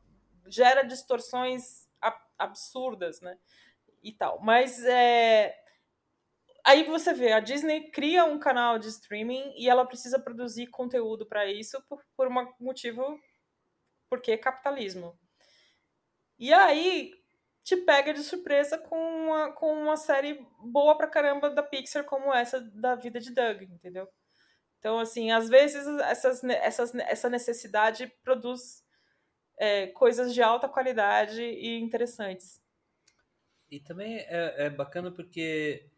gera 0.49 0.83
distorções 0.83 1.87
absurdas, 2.39 3.21
né? 3.21 3.37
E 4.03 4.13
tal. 4.13 4.41
Mas 4.41 4.85
é, 4.85 5.55
aí 6.69 6.85
você 6.85 7.15
vê, 7.15 7.33
a 7.33 7.41
Disney 7.41 7.91
cria 7.91 8.25
um 8.25 8.39
canal 8.39 8.79
de 8.79 8.89
streaming 8.89 9.55
e 9.57 9.69
ela 9.69 9.87
precisa 9.87 10.21
produzir 10.21 10.67
conteúdo 10.67 11.27
para 11.27 11.47
isso 11.47 11.83
por, 11.89 12.05
por 12.15 12.29
um 12.29 12.55
motivo 12.61 13.19
porque 14.11 14.33
é 14.33 14.37
capitalismo. 14.37 15.19
E 16.39 16.53
aí 16.53 17.13
te 17.65 17.77
pega 17.77 18.13
de 18.13 18.23
surpresa 18.23 18.79
com 18.79 18.97
uma, 18.97 19.53
com 19.53 19.73
uma 19.73 19.97
série 19.97 20.47
boa 20.61 20.97
pra 20.97 21.07
caramba 21.07 21.51
da 21.51 21.63
Pixar 21.63 22.05
como 22.05 22.33
essa 22.33 22.61
da 22.61 22.95
vida 22.95 23.19
de 23.19 23.33
Doug, 23.33 23.63
entendeu? 23.63 24.09
Então, 24.79 24.99
assim, 24.99 25.31
às 25.31 25.49
vezes 25.49 25.87
essas, 26.03 26.45
essas, 26.45 26.95
essa 26.95 27.29
necessidade 27.29 28.07
produz 28.23 28.85
é, 29.59 29.89
coisas 29.89 30.33
de 30.33 30.43
alta 30.43 30.69
qualidade 30.69 31.43
e 31.43 31.79
interessantes. 31.81 32.63
E 33.71 33.81
também 33.81 34.19
é, 34.19 34.67
é 34.67 34.71
bacana 34.71 35.11
porque 35.11 35.91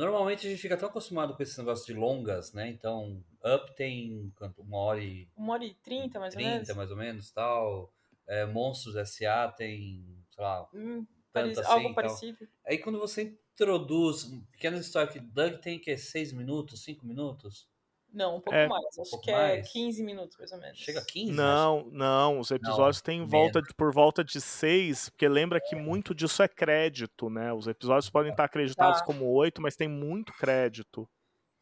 Normalmente 0.00 0.46
a 0.46 0.50
gente 0.50 0.62
fica 0.62 0.78
tão 0.78 0.88
acostumado 0.88 1.34
com 1.34 1.42
esse 1.42 1.58
negócio 1.58 1.84
de 1.84 1.92
longas, 1.92 2.54
né? 2.54 2.70
Então, 2.70 3.22
Up 3.44 3.76
tem 3.76 4.32
quanto? 4.34 4.62
Uma 4.62 4.78
hora 4.78 5.04
e. 5.04 5.28
Uma 5.36 5.52
hora 5.52 5.64
e 5.64 5.74
trinta, 5.74 6.18
mais 6.18 6.32
30, 6.32 6.48
ou 6.48 6.52
menos. 6.52 6.66
30, 6.66 6.78
mais 6.78 6.90
ou 6.90 6.96
menos, 6.96 7.30
tal. 7.30 7.92
É, 8.26 8.46
Monstros 8.46 8.96
S.A. 8.96 9.48
tem, 9.48 10.24
sei 10.30 10.42
lá. 10.42 10.66
Hum, 10.72 11.06
assim, 11.34 11.62
algo 11.64 11.94
parecido. 11.94 12.48
Aí 12.66 12.78
quando 12.78 12.98
você 12.98 13.36
introduz 13.52 14.24
pequenas 14.50 14.86
histórias 14.86 15.12
que 15.12 15.20
Doug 15.20 15.56
tem 15.56 15.78
que 15.78 15.90
é 15.90 15.96
6 15.98 16.32
minutos, 16.32 16.82
5 16.82 17.04
minutos. 17.04 17.68
Não, 18.12 18.36
um 18.36 18.40
pouco 18.40 18.54
é, 18.54 18.66
mais. 18.66 18.98
Acho 18.98 19.16
um 19.16 19.20
que 19.20 19.30
é 19.30 19.34
mais. 19.34 19.68
é 19.68 19.72
15 19.72 20.02
minutos, 20.02 20.36
mais 20.36 20.50
ou 20.52 20.58
menos. 20.58 20.78
Chega 20.78 21.00
a 21.00 21.04
15? 21.04 21.32
Não, 21.32 21.78
acho. 21.78 21.90
não. 21.92 22.40
Os 22.40 22.50
episódios 22.50 23.00
têm 23.00 23.24
volta 23.24 23.62
de, 23.62 23.72
por 23.74 23.92
volta 23.92 24.24
de 24.24 24.40
6, 24.40 25.10
porque 25.10 25.28
lembra 25.28 25.60
que 25.60 25.76
muito 25.76 26.14
disso 26.14 26.42
é 26.42 26.48
crédito, 26.48 27.30
né? 27.30 27.52
Os 27.52 27.66
episódios 27.66 28.10
podem 28.10 28.32
estar 28.32 28.44
acreditados 28.44 29.00
tá. 29.00 29.06
como 29.06 29.26
8, 29.26 29.62
mas 29.62 29.76
tem 29.76 29.88
muito 29.88 30.32
crédito. 30.32 31.08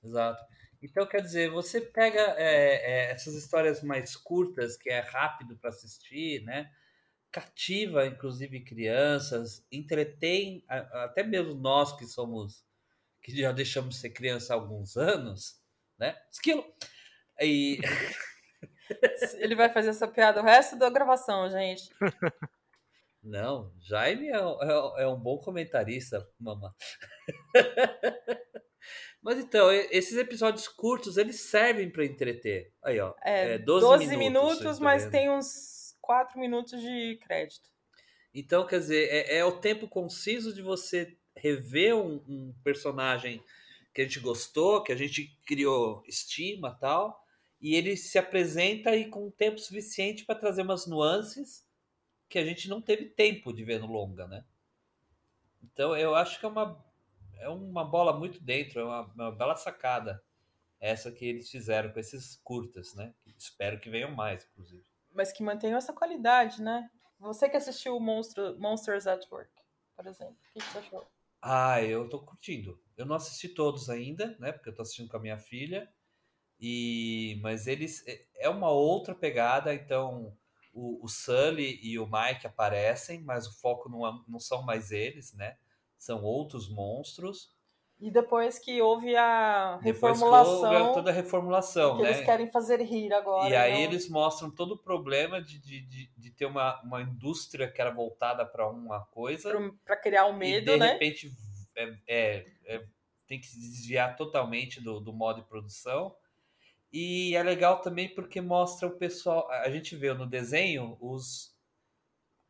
Exato. 0.02 0.42
Então, 0.80 1.06
quer 1.06 1.20
dizer, 1.20 1.50
você 1.50 1.80
pega 1.80 2.20
é, 2.38 3.08
é, 3.08 3.10
essas 3.10 3.34
histórias 3.34 3.82
mais 3.82 4.16
curtas, 4.16 4.76
que 4.76 4.88
é 4.88 5.00
rápido 5.00 5.56
para 5.56 5.70
assistir, 5.70 6.42
né? 6.44 6.70
Cativa, 7.30 8.06
inclusive, 8.06 8.60
crianças, 8.60 9.66
entretém 9.70 10.64
até 10.66 11.22
mesmo 11.22 11.54
nós 11.54 11.94
que 11.96 12.06
somos, 12.06 12.64
que 13.20 13.36
já 13.36 13.52
deixamos 13.52 13.96
de 13.96 14.00
ser 14.00 14.10
criança 14.10 14.54
há 14.54 14.56
alguns 14.56 14.96
anos, 14.96 15.57
né? 15.98 16.16
Esquilo! 16.30 16.64
E... 17.40 17.78
Ele 19.38 19.54
vai 19.54 19.68
fazer 19.68 19.90
essa 19.90 20.08
piada 20.08 20.40
o 20.40 20.44
resto 20.44 20.76
da 20.76 20.88
gravação, 20.88 21.50
gente. 21.50 21.90
Não, 23.22 23.72
Jaime 23.80 24.28
é, 24.28 24.36
é, 24.36 25.02
é 25.02 25.08
um 25.08 25.18
bom 25.18 25.38
comentarista, 25.38 26.26
mamãe. 26.38 26.70
Mas 29.20 29.38
então, 29.38 29.70
esses 29.72 30.16
episódios 30.16 30.68
curtos, 30.68 31.16
eles 31.16 31.40
servem 31.40 31.90
para 31.90 32.04
entreter. 32.04 32.72
Aí, 32.82 32.98
ó. 33.00 33.12
É, 33.22 33.54
é 33.54 33.58
12, 33.58 33.86
12 33.86 34.16
minutos, 34.16 34.58
minutos 34.60 34.78
mas 34.78 35.06
tem 35.06 35.28
uns 35.28 35.96
4 36.00 36.38
minutos 36.38 36.80
de 36.80 37.18
crédito. 37.26 37.68
Então, 38.32 38.66
quer 38.66 38.78
dizer, 38.78 39.08
é, 39.10 39.38
é 39.38 39.44
o 39.44 39.58
tempo 39.58 39.88
conciso 39.88 40.54
de 40.54 40.62
você 40.62 41.16
rever 41.36 41.96
um, 41.96 42.22
um, 42.28 42.54
personagem 42.62 43.42
que 43.98 44.02
a 44.02 44.04
gente 44.04 44.20
gostou, 44.20 44.80
que 44.80 44.92
a 44.92 44.96
gente 44.96 45.36
criou 45.44 46.04
estima 46.06 46.72
tal, 46.72 47.20
e 47.60 47.74
ele 47.74 47.96
se 47.96 48.16
apresenta 48.16 48.90
aí 48.90 49.08
com 49.08 49.28
tempo 49.28 49.58
suficiente 49.58 50.24
para 50.24 50.38
trazer 50.38 50.62
umas 50.62 50.86
nuances 50.86 51.66
que 52.28 52.38
a 52.38 52.44
gente 52.44 52.68
não 52.68 52.80
teve 52.80 53.06
tempo 53.06 53.52
de 53.52 53.64
ver 53.64 53.80
no 53.80 53.88
longa, 53.88 54.28
né? 54.28 54.44
Então 55.60 55.96
eu 55.96 56.14
acho 56.14 56.38
que 56.38 56.46
é 56.46 56.48
uma, 56.48 56.80
é 57.40 57.48
uma 57.48 57.84
bola 57.84 58.16
muito 58.16 58.40
dentro, 58.40 58.78
é 58.78 58.84
uma, 58.84 59.00
uma 59.00 59.32
bela 59.32 59.56
sacada 59.56 60.22
essa 60.78 61.10
que 61.10 61.24
eles 61.24 61.50
fizeram 61.50 61.90
com 61.90 61.98
esses 61.98 62.36
curtas, 62.44 62.94
né? 62.94 63.12
Espero 63.36 63.80
que 63.80 63.90
venham 63.90 64.12
mais, 64.12 64.46
inclusive. 64.52 64.84
Mas 65.10 65.32
que 65.32 65.42
mantenham 65.42 65.76
essa 65.76 65.92
qualidade, 65.92 66.62
né? 66.62 66.88
Você 67.18 67.48
que 67.48 67.56
assistiu 67.56 67.98
Monstro, 67.98 68.56
Monsters 68.60 69.08
at 69.08 69.26
Work, 69.28 69.50
por 69.96 70.06
exemplo, 70.06 70.36
o 70.54 70.60
que, 70.60 70.64
você 70.64 70.78
achou? 70.78 71.10
Ah, 71.42 71.82
eu 71.82 72.08
tô 72.08 72.20
curtindo. 72.20 72.80
Eu 72.96 73.06
não 73.06 73.14
assisti 73.16 73.48
todos 73.48 73.88
ainda, 73.88 74.36
né? 74.40 74.52
Porque 74.52 74.68
eu 74.70 74.74
tô 74.74 74.82
assistindo 74.82 75.08
com 75.08 75.16
a 75.16 75.20
minha 75.20 75.38
filha. 75.38 75.88
E 76.60 77.40
mas 77.42 77.66
eles 77.66 78.06
é, 78.08 78.26
é 78.38 78.50
uma 78.50 78.70
outra 78.70 79.14
pegada, 79.14 79.74
então 79.74 80.36
o, 80.74 81.04
o 81.04 81.08
Sully 81.08 81.80
e 81.82 81.98
o 81.98 82.06
Mike 82.06 82.46
aparecem, 82.46 83.22
mas 83.22 83.46
o 83.48 83.60
foco 83.60 83.88
não, 83.90 84.06
é, 84.06 84.12
não 84.28 84.40
são 84.40 84.62
mais 84.64 84.90
eles, 84.92 85.34
né? 85.34 85.58
São 85.98 86.22
outros 86.24 86.68
monstros. 86.70 87.56
E 88.00 88.12
depois 88.12 88.60
que 88.60 88.80
houve 88.80 89.16
a 89.16 89.78
reformulação. 89.82 90.72
Houve 90.72 90.94
toda 90.94 91.10
a 91.10 91.12
reformulação, 91.12 91.96
que 91.96 92.04
né? 92.04 92.10
Eles 92.10 92.24
querem 92.24 92.48
fazer 92.48 92.80
rir 92.80 93.12
agora. 93.12 93.48
E 93.48 93.56
aí 93.56 93.72
não... 93.72 93.80
eles 93.80 94.08
mostram 94.08 94.50
todo 94.50 94.74
o 94.74 94.78
problema 94.78 95.42
de, 95.42 95.58
de, 95.58 95.80
de, 95.80 96.10
de, 96.16 96.30
ter 96.30 96.46
uma, 96.46 96.80
uma 96.82 97.02
indústria 97.02 97.68
que 97.68 97.80
era 97.80 97.90
voltada 97.90 98.46
para 98.46 98.68
uma 98.68 99.04
coisa. 99.06 99.52
Para 99.84 99.96
criar 99.96 100.26
o 100.26 100.30
um 100.30 100.36
medo, 100.36 100.70
e 100.70 100.74
de 100.74 100.78
né? 100.78 100.86
De 100.86 100.92
repente 100.92 101.32
é, 101.76 101.94
é, 102.06 102.46
é, 102.66 102.84
tem 103.26 103.40
que 103.40 103.46
se 103.48 103.58
desviar 103.58 104.16
totalmente 104.16 104.80
do, 104.80 105.00
do 105.00 105.12
modo 105.12 105.40
de 105.40 105.48
produção. 105.48 106.14
E 106.92 107.34
é 107.36 107.42
legal 107.42 107.80
também 107.80 108.08
porque 108.08 108.40
mostra 108.40 108.88
o 108.88 108.96
pessoal. 108.96 109.50
A 109.50 109.70
gente 109.70 109.94
vê 109.94 110.12
no 110.14 110.26
desenho 110.26 110.96
os. 111.00 111.56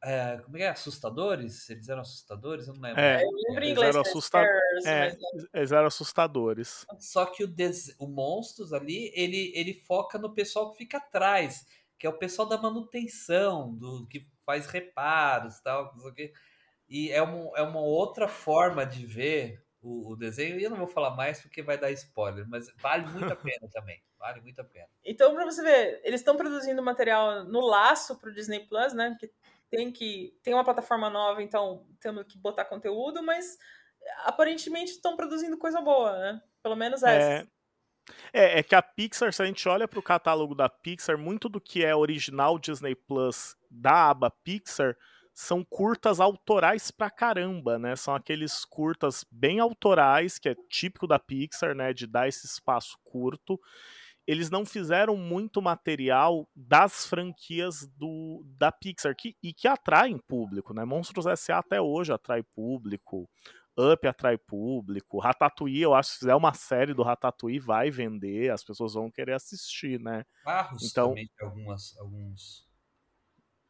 É, 0.02 0.38
como 0.38 0.56
é 0.56 0.60
que 0.60 0.64
é? 0.64 0.68
Assustadores? 0.68 1.68
Eles 1.68 1.88
eram 1.88 2.02
assustadores? 2.02 2.68
Eu 2.68 2.74
não 2.74 2.82
lembro. 2.82 3.00
É, 3.00 3.22
eu 3.22 3.30
lembro 3.30 3.64
eles, 3.64 3.70
inglês, 3.70 3.94
eram 3.94 4.00
assusta... 4.00 4.38
é, 4.86 5.16
eles 5.52 5.72
eram 5.72 5.86
assustadores. 5.86 6.86
Só 7.00 7.26
que 7.26 7.42
o, 7.42 7.48
des... 7.48 7.94
o 7.98 8.06
Monstros 8.06 8.72
ali, 8.72 9.12
ele, 9.14 9.52
ele 9.54 9.74
foca 9.74 10.18
no 10.18 10.32
pessoal 10.32 10.70
que 10.70 10.78
fica 10.78 10.98
atrás, 10.98 11.66
que 11.98 12.06
é 12.06 12.10
o 12.10 12.18
pessoal 12.18 12.48
da 12.48 12.56
manutenção, 12.56 13.74
do 13.74 14.06
que 14.06 14.26
faz 14.46 14.66
reparos 14.66 15.60
tal, 15.60 15.92
não 15.94 16.00
sei 16.02 16.10
o 16.10 16.14
quê. 16.14 16.32
E 16.88 17.10
é 17.10 17.20
uma, 17.20 17.58
é 17.58 17.62
uma 17.62 17.80
outra 17.80 18.28
forma 18.28 18.86
de 18.86 19.04
ver 19.04 19.62
o, 19.82 20.12
o, 20.12 20.16
desenho. 20.16 20.58
E 20.58 20.64
eu 20.64 20.70
não 20.70 20.78
vou 20.78 20.86
falar 20.86 21.14
mais 21.14 21.40
porque 21.40 21.62
vai 21.62 21.76
dar 21.76 21.90
spoiler, 21.90 22.48
mas 22.48 22.72
vale 22.76 23.06
muito 23.10 23.32
a 23.32 23.36
pena 23.36 23.68
também. 23.70 24.00
Vale 24.18 24.40
muito 24.40 24.60
a 24.60 24.64
pena. 24.64 24.88
Então, 25.04 25.34
para 25.34 25.44
você 25.44 25.62
ver, 25.62 26.00
eles 26.02 26.20
estão 26.20 26.36
produzindo 26.36 26.82
material 26.82 27.44
no 27.44 27.60
laço 27.60 28.18
para 28.18 28.30
o 28.30 28.32
Disney 28.32 28.60
Plus, 28.60 28.92
né? 28.92 29.10
Porque 29.10 29.30
tem 29.70 29.92
que 29.92 30.36
tem 30.42 30.54
uma 30.54 30.64
plataforma 30.64 31.10
nova, 31.10 31.42
então 31.42 31.86
temos 32.00 32.24
que 32.24 32.38
botar 32.38 32.64
conteúdo, 32.64 33.22
mas 33.22 33.56
aparentemente 34.24 34.92
estão 34.92 35.16
produzindo 35.16 35.58
coisa 35.58 35.80
boa, 35.80 36.18
né? 36.18 36.42
Pelo 36.62 36.76
menos 36.76 37.02
essa. 37.02 37.44
É... 37.44 37.58
É, 38.32 38.60
é 38.60 38.62
que 38.62 38.74
a 38.74 38.80
Pixar, 38.80 39.32
se 39.34 39.42
a 39.42 39.44
gente 39.44 39.68
olha 39.68 39.86
para 39.86 39.98
o 39.98 40.02
catálogo 40.02 40.54
da 40.54 40.66
Pixar, 40.66 41.18
muito 41.18 41.46
do 41.46 41.60
que 41.60 41.84
é 41.84 41.94
original 41.94 42.58
Disney 42.58 42.94
Plus 42.94 43.54
da 43.70 44.08
aba 44.08 44.30
Pixar 44.30 44.96
são 45.34 45.62
curtas 45.62 46.18
autorais 46.18 46.90
pra 46.90 47.08
caramba, 47.08 47.78
né? 47.78 47.94
São 47.94 48.12
aqueles 48.12 48.64
curtas 48.64 49.24
bem 49.30 49.60
autorais, 49.60 50.36
que 50.36 50.48
é 50.48 50.56
típico 50.68 51.06
da 51.06 51.16
Pixar, 51.16 51.76
né? 51.76 51.92
De 51.92 52.08
dar 52.08 52.26
esse 52.26 52.44
espaço 52.44 52.98
curto. 53.04 53.56
Eles 54.28 54.50
não 54.50 54.66
fizeram 54.66 55.16
muito 55.16 55.62
material 55.62 56.46
das 56.54 57.06
franquias 57.06 57.88
do, 57.96 58.44
da 58.58 58.70
Pixar 58.70 59.16
que, 59.16 59.34
e 59.42 59.54
que 59.54 59.66
atraem 59.66 60.18
público, 60.18 60.74
né? 60.74 60.84
Monstros 60.84 61.24
S.A. 61.24 61.60
até 61.60 61.80
hoje 61.80 62.12
atrai 62.12 62.42
público. 62.42 63.26
Up 63.74 64.06
atrai 64.06 64.36
público. 64.36 65.18
Ratatouille, 65.18 65.80
eu 65.80 65.94
acho 65.94 66.10
que 66.10 66.14
se 66.16 66.18
fizer 66.20 66.34
uma 66.34 66.52
série 66.52 66.92
do 66.92 67.02
Ratatouille, 67.02 67.58
vai 67.58 67.90
vender, 67.90 68.50
as 68.50 68.62
pessoas 68.62 68.92
vão 68.92 69.10
querer 69.10 69.32
assistir, 69.32 69.98
né? 69.98 70.26
Carros 70.44 70.90
então, 70.90 71.08
também 71.08 71.30
tem 71.34 71.48
algumas, 71.48 71.96
alguns 71.96 72.67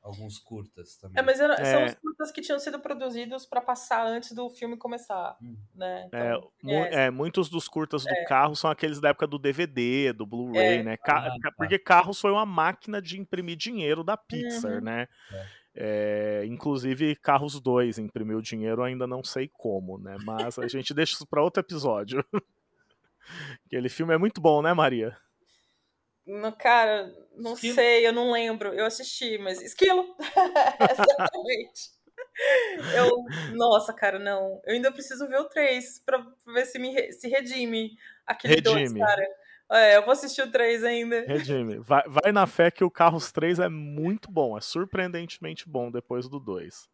alguns 0.02 0.38
curtas 0.38 0.96
também. 0.96 1.18
É, 1.18 1.22
mas 1.22 1.40
era, 1.40 1.54
é... 1.54 1.64
são 1.64 1.84
os 1.84 1.94
curtas 1.94 2.32
que 2.32 2.40
tinham 2.40 2.58
sido 2.58 2.78
produzidos 2.80 3.44
para 3.46 3.60
passar 3.60 4.06
antes 4.06 4.32
do 4.32 4.48
filme 4.50 4.76
começar, 4.76 5.36
hum. 5.42 5.56
né? 5.74 6.08
É, 6.12 6.36
então, 6.36 6.52
é, 6.70 7.06
é, 7.06 7.10
muitos 7.10 7.48
dos 7.48 7.68
curtas 7.68 8.04
do 8.04 8.14
é. 8.14 8.24
carro 8.24 8.54
são 8.54 8.70
aqueles 8.70 9.00
da 9.00 9.10
época 9.10 9.26
do 9.26 9.38
DVD, 9.38 10.12
do 10.12 10.26
Blu-ray, 10.26 10.78
é. 10.78 10.82
né? 10.82 10.96
Ca 10.96 11.26
ah, 11.26 11.36
tá. 11.42 11.52
Porque 11.56 11.78
Carros 11.78 12.20
foi 12.20 12.30
uma 12.30 12.46
máquina 12.46 13.00
de 13.02 13.18
imprimir 13.18 13.56
dinheiro 13.56 14.02
da 14.02 14.16
Pixar, 14.16 14.76
uhum. 14.76 14.80
né? 14.80 15.08
É, 15.74 16.42
inclusive 16.46 17.14
Carros 17.16 17.60
2 17.60 17.98
imprimiu 17.98 18.40
dinheiro, 18.40 18.82
ainda 18.82 19.06
não 19.06 19.22
sei 19.22 19.48
como, 19.52 19.98
né? 19.98 20.16
Mas 20.24 20.58
a 20.58 20.66
gente 20.66 20.92
deixa 20.94 21.14
isso 21.14 21.26
para 21.26 21.42
outro 21.42 21.60
episódio. 21.60 22.24
Aquele 23.66 23.88
filme 23.88 24.14
é 24.14 24.18
muito 24.18 24.40
bom, 24.40 24.62
né, 24.62 24.72
Maria? 24.72 25.16
No, 26.28 26.52
cara, 26.52 27.10
não 27.34 27.54
Esquilo. 27.54 27.74
sei, 27.74 28.06
eu 28.06 28.12
não 28.12 28.30
lembro. 28.30 28.74
Eu 28.74 28.84
assisti, 28.84 29.38
mas. 29.38 29.62
Esquilo! 29.62 30.14
Exatamente. 30.90 31.90
Eu. 32.94 33.24
Nossa, 33.56 33.94
cara, 33.94 34.18
não. 34.18 34.60
Eu 34.66 34.74
ainda 34.74 34.92
preciso 34.92 35.26
ver 35.26 35.40
o 35.40 35.48
3 35.48 36.02
pra 36.04 36.24
ver 36.46 36.66
se 36.66 36.78
me 36.78 37.12
se 37.12 37.28
redime 37.28 37.96
aquele 38.26 38.60
2, 38.60 38.92
cara. 38.92 39.26
É, 39.70 39.96
eu 39.96 40.02
vou 40.02 40.12
assistir 40.12 40.42
o 40.42 40.50
3 40.50 40.84
ainda. 40.84 41.24
Redime. 41.26 41.78
Vai, 41.78 42.02
vai 42.06 42.30
na 42.30 42.46
fé 42.46 42.70
que 42.70 42.84
o 42.84 42.90
Carros 42.90 43.32
3 43.32 43.58
é 43.58 43.68
muito 43.68 44.30
bom, 44.30 44.56
é 44.56 44.60
surpreendentemente 44.60 45.68
bom 45.68 45.90
depois 45.90 46.28
do 46.28 46.38
2. 46.38 46.88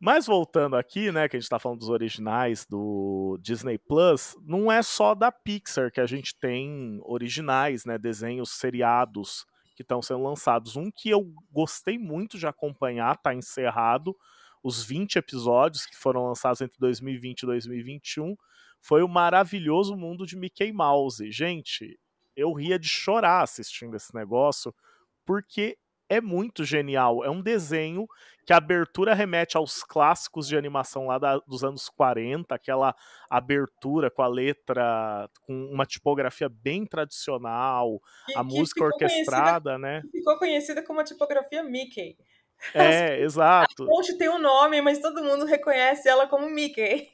Mas 0.00 0.26
voltando 0.26 0.76
aqui, 0.76 1.10
né, 1.10 1.28
que 1.28 1.36
a 1.36 1.40
gente 1.40 1.46
está 1.46 1.58
falando 1.58 1.80
dos 1.80 1.88
originais 1.88 2.64
do 2.64 3.36
Disney 3.42 3.78
Plus, 3.78 4.36
não 4.44 4.70
é 4.70 4.80
só 4.80 5.12
da 5.12 5.32
Pixar 5.32 5.90
que 5.90 6.00
a 6.00 6.06
gente 6.06 6.38
tem 6.38 7.00
originais, 7.02 7.84
né, 7.84 7.98
desenhos 7.98 8.50
seriados 8.50 9.44
que 9.74 9.82
estão 9.82 10.00
sendo 10.00 10.22
lançados. 10.22 10.76
Um 10.76 10.88
que 10.90 11.10
eu 11.10 11.32
gostei 11.50 11.98
muito 11.98 12.38
de 12.38 12.46
acompanhar, 12.46 13.14
está 13.16 13.34
encerrado, 13.34 14.16
os 14.62 14.84
20 14.84 15.16
episódios 15.16 15.84
que 15.84 15.96
foram 15.96 16.26
lançados 16.26 16.60
entre 16.60 16.78
2020 16.78 17.42
e 17.42 17.46
2021, 17.46 18.36
foi 18.80 19.02
o 19.02 19.08
maravilhoso 19.08 19.96
mundo 19.96 20.24
de 20.24 20.36
Mickey 20.36 20.72
Mouse. 20.72 21.30
Gente, 21.32 21.98
eu 22.36 22.52
ria 22.52 22.78
de 22.78 22.88
chorar 22.88 23.42
assistindo 23.42 23.96
esse 23.96 24.14
negócio, 24.14 24.72
porque 25.26 25.76
é 26.08 26.20
muito 26.20 26.64
genial. 26.64 27.24
É 27.24 27.30
um 27.30 27.42
desenho 27.42 28.06
que 28.48 28.52
a 28.52 28.56
abertura 28.56 29.12
remete 29.12 29.58
aos 29.58 29.84
clássicos 29.84 30.48
de 30.48 30.56
animação 30.56 31.06
lá 31.06 31.18
da, 31.18 31.36
dos 31.40 31.62
anos 31.62 31.90
40, 31.90 32.54
aquela 32.54 32.94
abertura 33.28 34.10
com 34.10 34.22
a 34.22 34.26
letra, 34.26 35.28
com 35.42 35.66
uma 35.66 35.84
tipografia 35.84 36.48
bem 36.48 36.86
tradicional, 36.86 38.00
que, 38.24 38.32
a 38.32 38.40
que 38.40 38.46
música 38.46 38.84
orquestrada, 38.84 39.76
né? 39.76 40.00
Ficou 40.10 40.38
conhecida 40.38 40.82
como 40.82 41.00
a 41.00 41.04
tipografia 41.04 41.62
Mickey. 41.62 42.16
É, 42.72 43.20
exato. 43.20 43.82
A 43.82 43.86
ponte 43.86 44.16
tem 44.16 44.30
um 44.30 44.38
nome, 44.38 44.80
mas 44.80 44.98
todo 44.98 45.22
mundo 45.22 45.44
reconhece 45.44 46.08
ela 46.08 46.26
como 46.26 46.48
Mickey. 46.48 47.10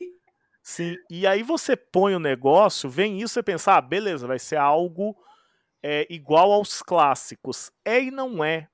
Sim, 0.62 0.96
e 1.10 1.26
aí 1.26 1.42
você 1.42 1.76
põe 1.76 2.14
o 2.14 2.20
negócio, 2.20 2.88
vem 2.88 3.20
isso, 3.20 3.34
você 3.34 3.42
pensa, 3.42 3.74
ah, 3.74 3.80
beleza, 3.80 4.26
vai 4.26 4.38
ser 4.38 4.56
algo 4.56 5.16
é, 5.82 6.06
igual 6.08 6.52
aos 6.52 6.80
clássicos. 6.80 7.72
É 7.84 8.00
e 8.00 8.10
não 8.10 8.42
é 8.42 8.68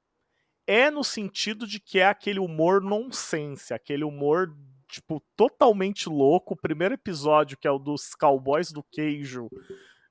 é 0.71 0.89
no 0.89 1.03
sentido 1.03 1.67
de 1.67 1.81
que 1.81 1.99
é 1.99 2.07
aquele 2.07 2.39
humor 2.39 2.81
nonsense, 2.81 3.75
aquele 3.75 4.05
humor 4.05 4.57
tipo 4.87 5.21
totalmente 5.35 6.09
louco. 6.09 6.55
O 6.55 6.57
primeiro 6.57 6.95
episódio, 6.95 7.59
que 7.59 7.67
é 7.67 7.71
o 7.73 7.79
dos 7.79 8.15
cowboys 8.15 8.71
do 8.71 8.85
queijo, 8.85 9.49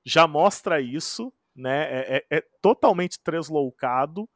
já 0.04 0.26
mostra 0.26 0.78
isso, 0.78 1.32
né? 1.56 1.84
É, 1.90 2.16
é, 2.16 2.38
é 2.38 2.44
totalmente 2.60 3.18
tresloucado, 3.22 4.28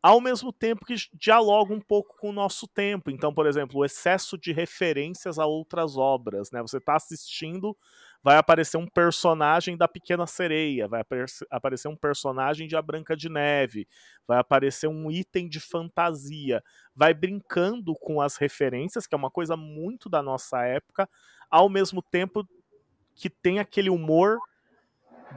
ao 0.00 0.20
mesmo 0.20 0.52
tempo 0.52 0.86
que 0.86 0.94
dialoga 1.14 1.74
um 1.74 1.80
pouco 1.80 2.16
com 2.16 2.30
o 2.30 2.32
nosso 2.32 2.68
tempo. 2.68 3.10
Então, 3.10 3.34
por 3.34 3.44
exemplo, 3.44 3.80
o 3.80 3.84
excesso 3.84 4.38
de 4.38 4.52
referências 4.52 5.36
a 5.36 5.46
outras 5.46 5.96
obras, 5.96 6.52
né? 6.52 6.62
Você 6.62 6.76
está 6.76 6.94
assistindo, 6.94 7.76
vai 8.26 8.38
aparecer 8.38 8.76
um 8.76 8.88
personagem 8.88 9.76
da 9.76 9.86
Pequena 9.86 10.26
Sereia, 10.26 10.88
vai 10.88 11.00
aparecer 11.48 11.86
um 11.86 11.94
personagem 11.94 12.66
de 12.66 12.74
A 12.74 12.82
Branca 12.82 13.16
de 13.16 13.28
Neve, 13.28 13.86
vai 14.26 14.40
aparecer 14.40 14.88
um 14.88 15.08
item 15.08 15.48
de 15.48 15.60
fantasia, 15.60 16.60
vai 16.92 17.14
brincando 17.14 17.94
com 17.94 18.20
as 18.20 18.36
referências, 18.36 19.06
que 19.06 19.14
é 19.14 19.16
uma 19.16 19.30
coisa 19.30 19.56
muito 19.56 20.08
da 20.08 20.24
nossa 20.24 20.64
época, 20.64 21.08
ao 21.48 21.68
mesmo 21.68 22.02
tempo 22.02 22.44
que 23.14 23.30
tem 23.30 23.60
aquele 23.60 23.90
humor 23.90 24.40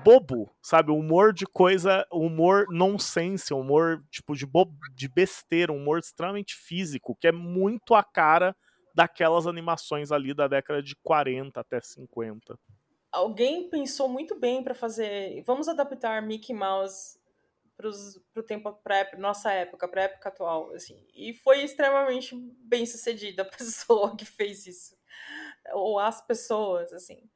bobo, 0.04 0.50
sabe? 0.60 0.90
Humor 0.90 1.32
de 1.32 1.46
coisa, 1.46 2.08
humor 2.12 2.66
nonsense, 2.72 3.54
humor 3.54 4.04
tipo 4.10 4.36
de, 4.36 4.48
bo 4.48 4.68
de 4.96 5.08
besteira, 5.08 5.72
humor 5.72 6.00
extremamente 6.00 6.56
físico, 6.56 7.16
que 7.22 7.28
é 7.28 7.32
muito 7.32 7.94
a 7.94 8.04
cara 8.04 8.56
daquelas 8.96 9.46
animações 9.46 10.12
ali 10.12 10.34
da 10.34 10.48
década 10.48 10.82
de 10.82 10.96
40 11.04 11.62
até 11.62 11.80
50. 11.80 12.58
Alguém 13.12 13.70
pensou 13.70 14.08
muito 14.08 14.40
bem 14.40 14.64
para 14.64 14.76
fazer. 14.76 15.42
Vamos 15.44 15.68
adaptar 15.68 16.22
Mickey 16.22 16.54
Mouse 16.54 17.20
para 17.76 18.42
o 18.42 18.44
tempo 18.44 18.74
para 18.84 19.18
nossa 19.18 19.52
época, 19.52 19.88
para 19.88 20.04
época 20.04 20.30
atual, 20.30 20.74
assim. 20.74 21.02
E 21.14 21.34
foi 21.34 21.64
extremamente 21.64 22.36
bem 22.36 22.86
sucedida 22.86 23.44
a 23.44 23.46
pessoa 23.58 24.16
que 24.18 24.26
fez 24.26 24.68
isso, 24.68 24.98
ou 25.72 25.98
as 25.98 26.20
pessoas, 26.26 26.92
assim. 26.92 27.30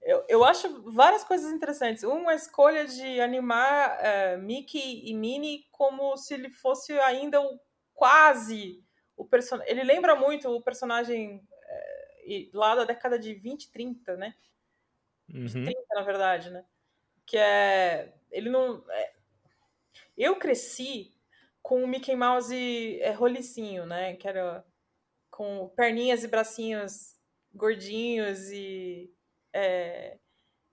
Eu, 0.00 0.24
eu 0.28 0.44
acho 0.44 0.90
várias 0.92 1.24
coisas 1.24 1.52
interessantes. 1.52 2.02
Uma, 2.02 2.32
a 2.32 2.34
escolha 2.34 2.86
de 2.86 3.20
animar 3.20 3.98
uh, 3.98 4.38
Mickey 4.42 5.08
e 5.08 5.14
Minnie 5.14 5.66
como 5.70 6.16
se 6.16 6.34
ele 6.34 6.50
fosse 6.50 6.92
ainda 7.00 7.40
o 7.40 7.60
quase 7.94 8.84
o 9.16 9.24
personagem. 9.24 9.70
Ele 9.70 9.84
lembra 9.84 10.16
muito 10.16 10.48
o 10.48 10.62
personagem 10.62 11.36
uh, 11.36 12.50
lá 12.52 12.74
da 12.74 12.84
década 12.84 13.18
de 13.18 13.34
20, 13.34 13.70
30, 13.70 14.16
né? 14.16 14.34
Uhum. 15.28 15.46
De 15.46 15.52
30, 15.52 15.80
na 15.94 16.02
verdade, 16.02 16.50
né? 16.50 16.64
Que 17.26 17.36
é. 17.36 18.14
Ele 18.30 18.50
não. 18.50 18.84
É... 18.90 19.12
Eu 20.16 20.36
cresci 20.36 21.14
com 21.62 21.82
o 21.82 21.88
Mickey 21.88 22.14
Mouse 22.14 23.00
é, 23.00 23.10
rolicinho, 23.12 23.86
né? 23.86 24.14
Que 24.16 24.28
era 24.28 24.64
com 25.30 25.68
perninhas 25.76 26.24
e 26.24 26.28
bracinhos 26.28 27.16
gordinhos 27.54 28.50
e 28.50 29.12
é, 29.52 30.18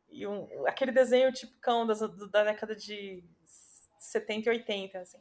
e 0.10 0.25
um, 0.25 0.48
aquele 0.65 0.91
desenho 0.91 1.32
tipicão 1.32 1.86
das, 1.86 2.00
da 2.00 2.44
década 2.44 2.75
de 2.75 3.24
70 4.00 4.50
e 4.50 4.53
80, 4.53 5.00
assim. 5.00 5.20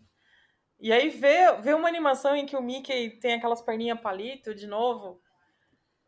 E 0.80 0.92
aí 0.92 1.08
ver, 1.08 1.60
ver 1.60 1.74
uma 1.74 1.88
animação 1.88 2.36
em 2.36 2.46
que 2.46 2.56
o 2.56 2.62
Mickey 2.62 3.10
tem 3.18 3.34
aquelas 3.34 3.60
perninhas 3.60 4.00
palito 4.00 4.54
de 4.54 4.66
novo, 4.66 5.20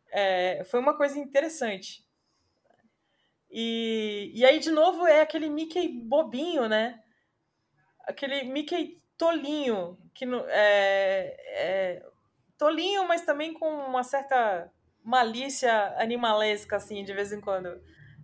é, 0.09 0.63
foi 0.65 0.79
uma 0.79 0.95
coisa 0.95 1.19
interessante. 1.19 2.05
E, 3.51 4.31
e 4.33 4.45
aí, 4.45 4.59
de 4.59 4.71
novo, 4.71 5.05
é 5.05 5.21
aquele 5.21 5.49
Mickey 5.49 5.89
bobinho, 5.89 6.69
né? 6.69 7.01
Aquele 8.07 8.43
Mickey 8.43 9.01
tolinho, 9.17 9.97
que 10.13 10.25
é, 10.47 11.35
é 11.47 12.05
tolinho, 12.57 13.07
mas 13.07 13.25
também 13.25 13.53
com 13.53 13.67
uma 13.67 14.03
certa 14.03 14.71
malícia 15.03 15.93
animalesca, 15.97 16.77
assim, 16.77 17.03
de 17.03 17.13
vez 17.13 17.33
em 17.33 17.41
quando. 17.41 17.81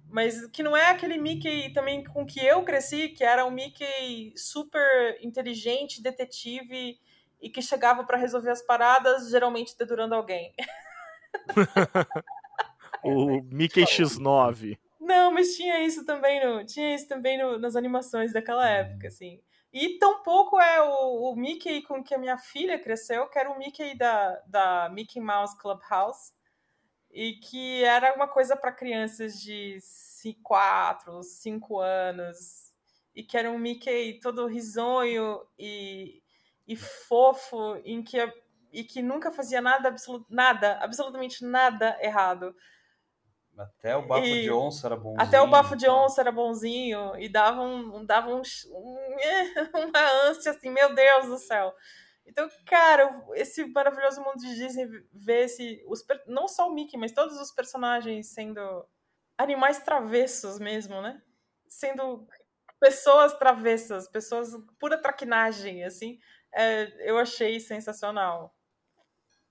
Mas 0.09 0.47
que 0.47 0.63
não 0.63 0.77
é 0.77 0.89
aquele 0.89 1.17
Mickey 1.17 1.73
também 1.73 2.03
com 2.05 2.25
que 2.25 2.39
eu 2.39 2.63
cresci, 2.63 3.09
que 3.09 3.23
era 3.23 3.45
um 3.45 3.51
Mickey 3.51 4.31
super 4.37 5.17
inteligente, 5.21 6.01
detetive 6.01 6.97
e 7.41 7.49
que 7.49 7.61
chegava 7.61 8.05
para 8.05 8.17
resolver 8.17 8.51
as 8.51 8.61
paradas, 8.61 9.29
geralmente 9.29 9.77
dedurando 9.77 10.15
alguém. 10.15 10.53
o 13.03 13.41
Mickey 13.43 13.83
X9. 13.83 14.77
Não, 15.07 15.31
mas 15.31 15.55
tinha 15.55 15.79
isso 15.85 16.03
também 16.05 16.45
no, 16.45 16.65
tinha 16.65 16.93
isso 16.93 17.07
também 17.07 17.37
no, 17.37 17.57
nas 17.57 17.77
animações 17.77 18.33
daquela 18.33 18.67
época, 18.67 19.07
assim. 19.07 19.41
E 19.71 19.97
tampouco 19.97 20.59
é 20.59 20.81
o, 20.81 21.31
o 21.31 21.35
Mickey 21.35 21.81
com 21.83 22.03
que 22.03 22.13
a 22.13 22.17
minha 22.17 22.37
filha 22.37 22.77
cresceu, 22.77 23.27
que 23.29 23.39
era 23.39 23.49
o 23.49 23.57
Mickey 23.57 23.97
da, 23.97 24.35
da 24.47 24.89
Mickey 24.89 25.21
Mouse 25.21 25.57
Clubhouse, 25.57 26.33
e 27.09 27.35
que 27.35 27.85
era 27.85 28.13
uma 28.15 28.27
coisa 28.27 28.57
para 28.57 28.73
crianças 28.73 29.39
de 29.41 29.79
4, 30.43 31.23
5 31.23 31.79
anos, 31.79 32.73
e 33.15 33.23
que 33.23 33.37
era 33.37 33.49
um 33.49 33.57
Mickey 33.57 34.19
todo 34.21 34.45
risonho 34.45 35.39
e, 35.57 36.21
e 36.67 36.75
fofo, 36.75 37.77
em 37.85 38.03
que, 38.03 38.17
e 38.73 38.83
que 38.83 39.01
nunca 39.01 39.31
fazia 39.31 39.61
nada, 39.61 39.87
absolut, 39.87 40.25
nada, 40.29 40.77
absolutamente 40.81 41.45
nada 41.45 41.97
errado. 42.01 42.53
Até 43.57 43.95
o 43.95 44.05
bafo 44.05 44.25
e, 44.25 44.43
de 44.43 44.51
onça 44.51 44.87
era 44.87 44.95
bonzinho. 44.95 45.21
Até 45.21 45.41
o 45.41 45.47
bafo 45.47 45.75
de 45.75 45.89
onça 45.89 46.21
era 46.21 46.31
bonzinho. 46.31 47.15
E 47.17 47.27
dava, 47.27 47.61
um, 47.61 48.05
dava 48.05 48.29
um, 48.29 48.41
um, 48.71 48.97
uma 49.87 50.29
ânsia 50.29 50.51
assim, 50.51 50.69
meu 50.69 50.93
Deus 50.93 51.25
do 51.25 51.37
céu. 51.37 51.73
Então, 52.25 52.47
cara, 52.65 53.23
esse 53.35 53.65
maravilhoso 53.65 54.21
mundo 54.21 54.37
de 54.37 54.53
Disney 54.53 54.87
vê 55.13 55.45
esse. 55.45 55.83
Os, 55.87 56.05
não 56.27 56.47
só 56.47 56.67
o 56.67 56.73
Mickey, 56.73 56.97
mas 56.97 57.13
todos 57.13 57.39
os 57.39 57.51
personagens 57.51 58.27
sendo 58.33 58.85
animais 59.37 59.79
travessos 59.79 60.59
mesmo, 60.59 61.01
né? 61.01 61.21
Sendo 61.67 62.27
pessoas 62.79 63.33
travessas, 63.37 64.09
pessoas 64.09 64.49
pura 64.79 65.01
traquinagem, 65.01 65.83
assim. 65.83 66.19
É, 66.53 67.09
eu 67.09 67.17
achei 67.17 67.59
sensacional. 67.59 68.56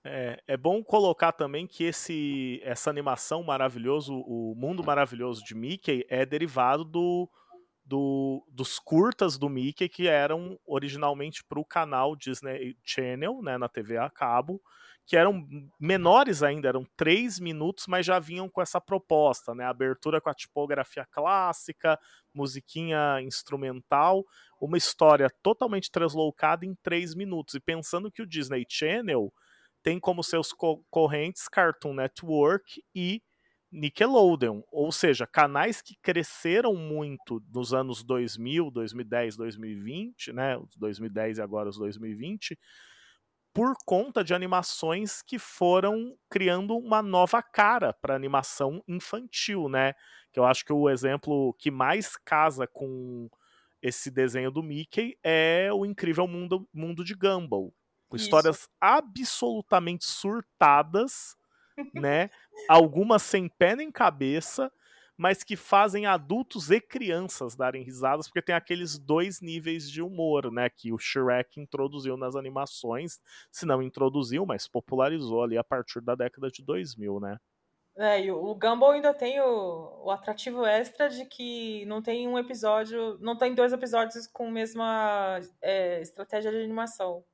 É, 0.09 0.43
é 0.47 0.57
bom 0.57 0.81
colocar 0.81 1.33
também 1.33 1.67
que 1.67 1.83
esse, 1.83 2.61
essa 2.63 2.89
animação 2.89 3.43
maravilhoso, 3.43 4.13
o 4.25 4.55
mundo 4.55 4.83
maravilhoso 4.83 5.43
de 5.43 5.53
Mickey, 5.53 6.05
é 6.07 6.25
derivado 6.25 6.85
do, 6.85 7.29
do, 7.85 8.41
dos 8.49 8.79
curtas 8.79 9.37
do 9.37 9.49
Mickey 9.49 9.89
que 9.89 10.07
eram 10.07 10.57
originalmente 10.65 11.43
para 11.43 11.59
o 11.59 11.65
canal 11.65 12.15
Disney 12.15 12.77
Channel, 12.83 13.41
né, 13.41 13.57
na 13.57 13.67
TV 13.67 13.97
a 13.97 14.09
cabo, 14.09 14.61
que 15.05 15.17
eram 15.17 15.45
menores 15.79 16.41
ainda, 16.41 16.69
eram 16.69 16.85
três 16.95 17.37
minutos, 17.37 17.85
mas 17.87 18.05
já 18.05 18.17
vinham 18.17 18.49
com 18.49 18.61
essa 18.61 18.79
proposta, 18.79 19.53
né, 19.53 19.65
abertura 19.65 20.21
com 20.21 20.29
a 20.29 20.33
tipografia 20.33 21.05
clássica, 21.05 21.99
musiquinha 22.33 23.21
instrumental, 23.21 24.25
uma 24.59 24.77
história 24.77 25.29
totalmente 25.43 25.91
translocada 25.91 26.65
em 26.65 26.75
três 26.75 27.13
minutos. 27.13 27.55
E 27.55 27.59
pensando 27.59 28.11
que 28.11 28.21
o 28.21 28.27
Disney 28.27 28.65
Channel 28.69 29.33
tem 29.87 30.01
como 30.01 30.21
seus 30.21 30.51
concorrentes 30.51 31.47
Cartoon 31.47 31.93
Network 31.93 32.83
e 32.93 33.21
Nickelodeon, 33.71 34.61
ou 34.69 34.91
seja, 34.91 35.25
canais 35.25 35.81
que 35.81 35.95
cresceram 36.01 36.75
muito 36.75 37.41
nos 37.53 37.73
anos 37.73 38.03
2000, 38.03 38.69
2010, 38.69 39.37
2020, 39.37 40.33
né, 40.33 40.57
os 40.57 40.75
2010 40.75 41.37
e 41.37 41.41
agora 41.41 41.69
os 41.69 41.77
2020, 41.77 42.59
por 43.53 43.75
conta 43.85 44.25
de 44.25 44.33
animações 44.33 45.21
que 45.21 45.39
foram 45.39 46.17
criando 46.29 46.77
uma 46.77 47.01
nova 47.01 47.41
cara 47.41 47.93
para 47.93 48.13
animação 48.13 48.83
infantil, 48.89 49.69
né? 49.69 49.93
Que 50.33 50.39
eu 50.41 50.43
acho 50.43 50.65
que 50.65 50.73
o 50.73 50.89
exemplo 50.89 51.53
que 51.57 51.71
mais 51.71 52.17
casa 52.17 52.67
com 52.67 53.29
esse 53.81 54.11
desenho 54.11 54.51
do 54.51 54.61
Mickey 54.61 55.17
é 55.23 55.69
o 55.71 55.85
incrível 55.85 56.27
mundo, 56.27 56.67
mundo 56.73 57.05
de 57.05 57.15
Gumball. 57.15 57.73
Com 58.07 58.15
histórias 58.15 58.69
absolutamente 58.79 60.05
surtadas 60.05 61.37
né? 61.93 62.29
Algumas 62.67 63.21
sem 63.21 63.47
pé 63.47 63.75
nem 63.75 63.91
cabeça, 63.91 64.71
mas 65.15 65.43
que 65.43 65.55
fazem 65.55 66.05
adultos 66.05 66.69
e 66.69 66.79
crianças 66.79 67.55
darem 67.55 67.83
risadas, 67.83 68.27
porque 68.27 68.41
tem 68.41 68.55
aqueles 68.55 68.97
dois 68.97 69.41
níveis 69.41 69.89
de 69.89 70.01
humor, 70.01 70.51
né? 70.51 70.69
Que 70.69 70.91
o 70.91 70.97
Shrek 70.97 71.59
introduziu 71.59 72.17
nas 72.17 72.35
animações, 72.35 73.19
se 73.51 73.65
não 73.65 73.81
introduziu, 73.81 74.45
mas 74.45 74.67
popularizou 74.67 75.43
ali 75.43 75.57
a 75.57 75.63
partir 75.63 76.01
da 76.01 76.15
década 76.15 76.49
de 76.49 76.63
2000, 76.63 77.19
né? 77.19 77.37
É, 77.99 78.21
e 78.21 78.31
o 78.31 78.53
Gumball 78.53 78.91
ainda 78.91 79.11
tem 79.11 79.41
o, 79.41 80.03
o 80.03 80.11
atrativo 80.11 80.63
extra 80.63 81.09
de 81.09 81.25
que 81.25 81.83
não 81.87 81.99
tem 81.99 82.27
um 82.27 82.37
episódio, 82.37 83.17
não 83.19 83.35
tem 83.35 83.55
dois 83.55 83.73
episódios 83.73 84.27
com 84.27 84.49
a 84.49 84.51
mesma 84.51 85.39
é, 85.59 85.99
estratégia 85.99 86.51
de 86.51 86.57
animação. 86.57 87.25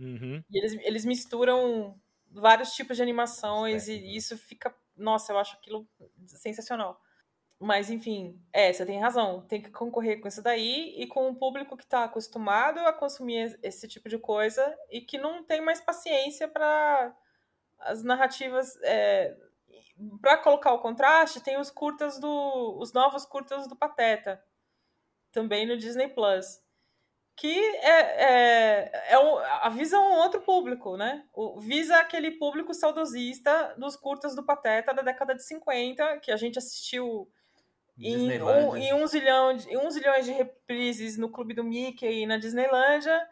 Uhum. 0.00 0.42
E 0.50 0.58
eles, 0.58 0.72
eles 0.82 1.04
misturam 1.04 2.00
vários 2.32 2.72
tipos 2.72 2.96
de 2.96 3.02
animações 3.02 3.86
e 3.86 4.16
isso 4.16 4.36
fica. 4.36 4.74
Nossa, 4.96 5.32
eu 5.32 5.38
acho 5.38 5.56
aquilo 5.56 5.86
sensacional. 6.26 7.00
Mas, 7.58 7.90
enfim, 7.90 8.40
é, 8.52 8.72
você 8.72 8.86
tem 8.86 8.98
razão. 8.98 9.42
Tem 9.46 9.60
que 9.60 9.70
concorrer 9.70 10.20
com 10.20 10.28
isso 10.28 10.42
daí 10.42 10.94
e 10.96 11.06
com 11.06 11.28
um 11.28 11.34
público 11.34 11.76
que 11.76 11.84
está 11.84 12.04
acostumado 12.04 12.80
a 12.80 12.92
consumir 12.92 13.58
esse 13.62 13.86
tipo 13.86 14.08
de 14.08 14.18
coisa 14.18 14.74
e 14.90 15.02
que 15.02 15.18
não 15.18 15.44
tem 15.44 15.60
mais 15.60 15.80
paciência 15.80 16.48
para 16.48 17.14
as 17.78 18.02
narrativas 18.02 18.78
é, 18.82 19.36
para 20.20 20.38
colocar 20.38 20.72
o 20.72 20.80
contraste, 20.80 21.42
tem 21.42 21.58
os 21.58 21.70
curtas 21.70 22.18
do. 22.18 22.78
os 22.78 22.92
novos 22.92 23.24
curtas 23.24 23.68
do 23.68 23.76
Pateta. 23.76 24.42
Também 25.32 25.66
no 25.66 25.76
Disney 25.76 26.08
Plus. 26.08 26.60
Que 27.40 27.58
é, 27.76 28.22
é, 28.22 29.12
é 29.14 29.18
um, 29.18 29.38
avisa 29.62 29.98
um 29.98 30.18
outro 30.18 30.42
público, 30.42 30.98
né? 30.98 31.24
O, 31.32 31.58
visa 31.58 31.96
aquele 31.96 32.32
público 32.32 32.74
saudosista 32.74 33.74
dos 33.78 33.96
curtas 33.96 34.34
do 34.34 34.44
Pateta 34.44 34.92
da 34.92 35.00
década 35.00 35.34
de 35.34 35.42
50, 35.42 36.18
que 36.18 36.30
a 36.30 36.36
gente 36.36 36.58
assistiu 36.58 37.32
em 37.98 38.42
um, 38.42 38.76
em 38.76 38.92
um, 38.92 39.06
zilhão 39.06 39.56
de, 39.56 39.74
um 39.74 39.90
zilhões 39.90 40.26
de 40.26 40.32
reprises 40.32 41.16
no 41.16 41.30
Clube 41.30 41.54
do 41.54 41.64
Mickey 41.64 42.22
e 42.22 42.26
na 42.26 42.36
Disneylândia, 42.36 43.26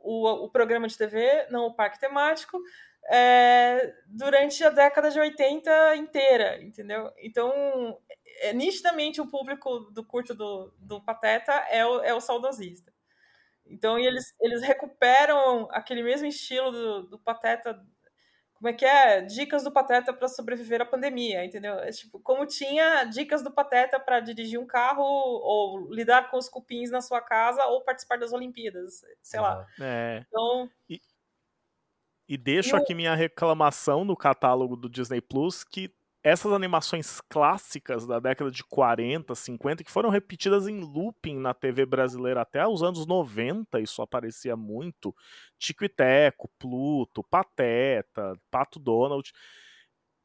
o, 0.00 0.26
o 0.26 0.50
programa 0.50 0.88
de 0.88 0.98
TV, 0.98 1.46
não 1.48 1.66
o 1.66 1.74
parque 1.74 2.00
temático, 2.00 2.60
é, 3.08 3.94
durante 4.08 4.64
a 4.64 4.70
década 4.70 5.08
de 5.08 5.20
80 5.20 5.94
inteira, 5.94 6.60
entendeu? 6.60 7.12
Então, 7.18 7.96
é, 8.40 8.52
nitidamente 8.52 9.20
o 9.20 9.30
público 9.30 9.78
do 9.92 10.04
curto 10.04 10.34
do, 10.34 10.74
do 10.80 11.00
Pateta 11.00 11.52
é 11.70 11.86
o, 11.86 12.02
é 12.02 12.12
o 12.12 12.20
saudosista. 12.20 12.95
Então, 13.68 13.98
eles, 13.98 14.34
eles 14.40 14.62
recuperam 14.62 15.68
aquele 15.70 16.02
mesmo 16.02 16.26
estilo 16.26 16.70
do, 16.70 17.02
do 17.08 17.18
Pateta 17.18 17.80
como 18.56 18.68
é 18.68 18.72
que 18.72 18.86
é? 18.86 19.20
Dicas 19.20 19.62
do 19.62 19.70
Pateta 19.70 20.14
para 20.14 20.28
sobreviver 20.28 20.80
à 20.80 20.86
pandemia, 20.86 21.44
entendeu? 21.44 21.74
É, 21.74 21.90
tipo, 21.90 22.18
como 22.20 22.46
tinha 22.46 23.04
dicas 23.04 23.42
do 23.42 23.52
Pateta 23.52 24.00
para 24.00 24.18
dirigir 24.20 24.58
um 24.58 24.66
carro 24.66 25.02
ou 25.02 25.92
lidar 25.92 26.30
com 26.30 26.38
os 26.38 26.48
cupins 26.48 26.90
na 26.90 27.02
sua 27.02 27.20
casa 27.20 27.64
ou 27.66 27.84
participar 27.84 28.18
das 28.18 28.32
Olimpíadas, 28.32 29.02
sei 29.22 29.40
lá. 29.40 29.66
É. 29.78 30.24
Então, 30.26 30.70
e, 30.88 31.00
e 32.26 32.38
deixo 32.38 32.74
e 32.74 32.78
aqui 32.78 32.94
minha 32.94 33.14
reclamação 33.14 34.06
no 34.06 34.16
catálogo 34.16 34.74
do 34.74 34.88
Disney 34.88 35.20
Plus 35.20 35.62
que 35.62 35.94
essas 36.26 36.52
animações 36.52 37.20
clássicas 37.28 38.04
da 38.04 38.18
década 38.18 38.50
de 38.50 38.64
40, 38.64 39.32
50, 39.32 39.84
que 39.84 39.92
foram 39.92 40.10
repetidas 40.10 40.66
em 40.66 40.80
looping 40.80 41.38
na 41.38 41.54
TV 41.54 41.86
brasileira 41.86 42.40
até 42.40 42.66
os 42.66 42.82
anos 42.82 43.06
90, 43.06 43.78
isso 43.78 44.02
aparecia 44.02 44.56
muito. 44.56 45.14
Tico 45.56 45.84
e 45.84 45.88
Teco, 45.88 46.50
Pluto, 46.58 47.22
Pateta, 47.22 48.36
Pato 48.50 48.80
Donald. 48.80 49.32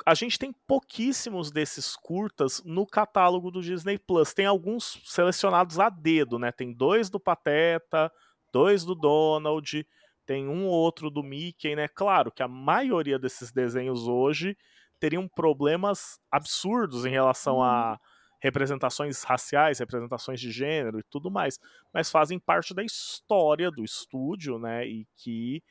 A 0.03 0.15
gente 0.15 0.39
tem 0.39 0.51
pouquíssimos 0.65 1.51
desses 1.51 1.95
curtas 1.95 2.63
no 2.65 2.87
catálogo 2.87 3.51
do 3.51 3.61
Disney 3.61 3.99
Plus. 3.99 4.33
Tem 4.33 4.47
alguns 4.47 5.03
selecionados 5.05 5.77
a 5.77 5.87
dedo, 5.87 6.39
né? 6.39 6.51
Tem 6.51 6.73
dois 6.73 7.11
do 7.11 7.19
Pateta, 7.19 8.11
dois 8.51 8.83
do 8.83 8.95
Donald, 8.95 9.87
tem 10.25 10.47
um 10.47 10.65
ou 10.65 10.73
outro 10.73 11.11
do 11.11 11.21
Mickey, 11.21 11.75
né? 11.75 11.87
Claro 11.87 12.31
que 12.31 12.41
a 12.41 12.47
maioria 12.47 13.19
desses 13.19 13.51
desenhos 13.51 14.07
hoje 14.07 14.57
teriam 15.01 15.27
problemas 15.27 16.19
absurdos 16.31 17.05
em 17.05 17.09
relação 17.09 17.55
uhum. 17.55 17.63
a 17.63 17.99
representações 18.39 19.23
raciais, 19.23 19.79
representações 19.79 20.39
de 20.39 20.51
gênero 20.51 20.99
e 20.99 21.03
tudo 21.03 21.29
mais, 21.29 21.59
mas 21.93 22.09
fazem 22.09 22.39
parte 22.39 22.73
da 22.73 22.83
história 22.83 23.69
do 23.69 23.83
estúdio, 23.83 24.57
né? 24.57 24.85
E 24.85 25.07
que 25.15 25.63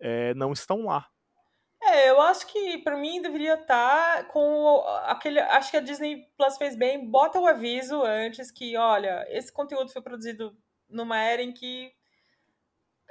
é, 0.00 0.34
não 0.34 0.52
estão 0.52 0.86
lá. 0.86 1.06
É, 1.80 2.10
eu 2.10 2.20
acho 2.20 2.46
que 2.46 2.78
para 2.78 2.96
mim 2.96 3.22
deveria 3.22 3.54
estar 3.54 4.16
tá 4.16 4.24
com 4.24 4.82
aquele. 5.04 5.38
Acho 5.38 5.70
que 5.70 5.76
a 5.76 5.80
Disney 5.80 6.26
Plus 6.36 6.56
fez 6.58 6.76
bem. 6.76 7.08
Bota 7.08 7.38
o 7.38 7.46
aviso 7.46 8.02
antes 8.02 8.50
que, 8.50 8.76
olha, 8.76 9.24
esse 9.28 9.52
conteúdo 9.52 9.92
foi 9.92 10.02
produzido 10.02 10.56
numa 10.88 11.18
era 11.18 11.40
em 11.40 11.52
que 11.52 11.92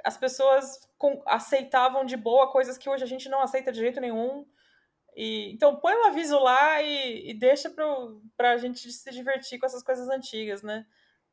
as 0.04 0.16
pessoas 0.16 0.78
aceitavam 1.26 2.04
de 2.04 2.16
boa 2.16 2.52
coisas 2.52 2.78
que 2.78 2.88
hoje 2.88 3.02
a 3.02 3.06
gente 3.06 3.28
não 3.28 3.40
aceita 3.40 3.72
de 3.72 3.78
jeito 3.78 4.00
nenhum. 4.00 4.46
E, 5.20 5.50
então 5.50 5.74
põe 5.74 5.96
um 5.96 6.04
aviso 6.04 6.38
lá 6.38 6.80
e, 6.80 7.30
e 7.30 7.34
deixa 7.34 7.68
para 8.36 8.52
a 8.52 8.56
gente 8.56 8.92
se 8.92 9.10
divertir 9.10 9.58
com 9.58 9.66
essas 9.66 9.82
coisas 9.82 10.08
antigas, 10.08 10.62
né? 10.62 10.86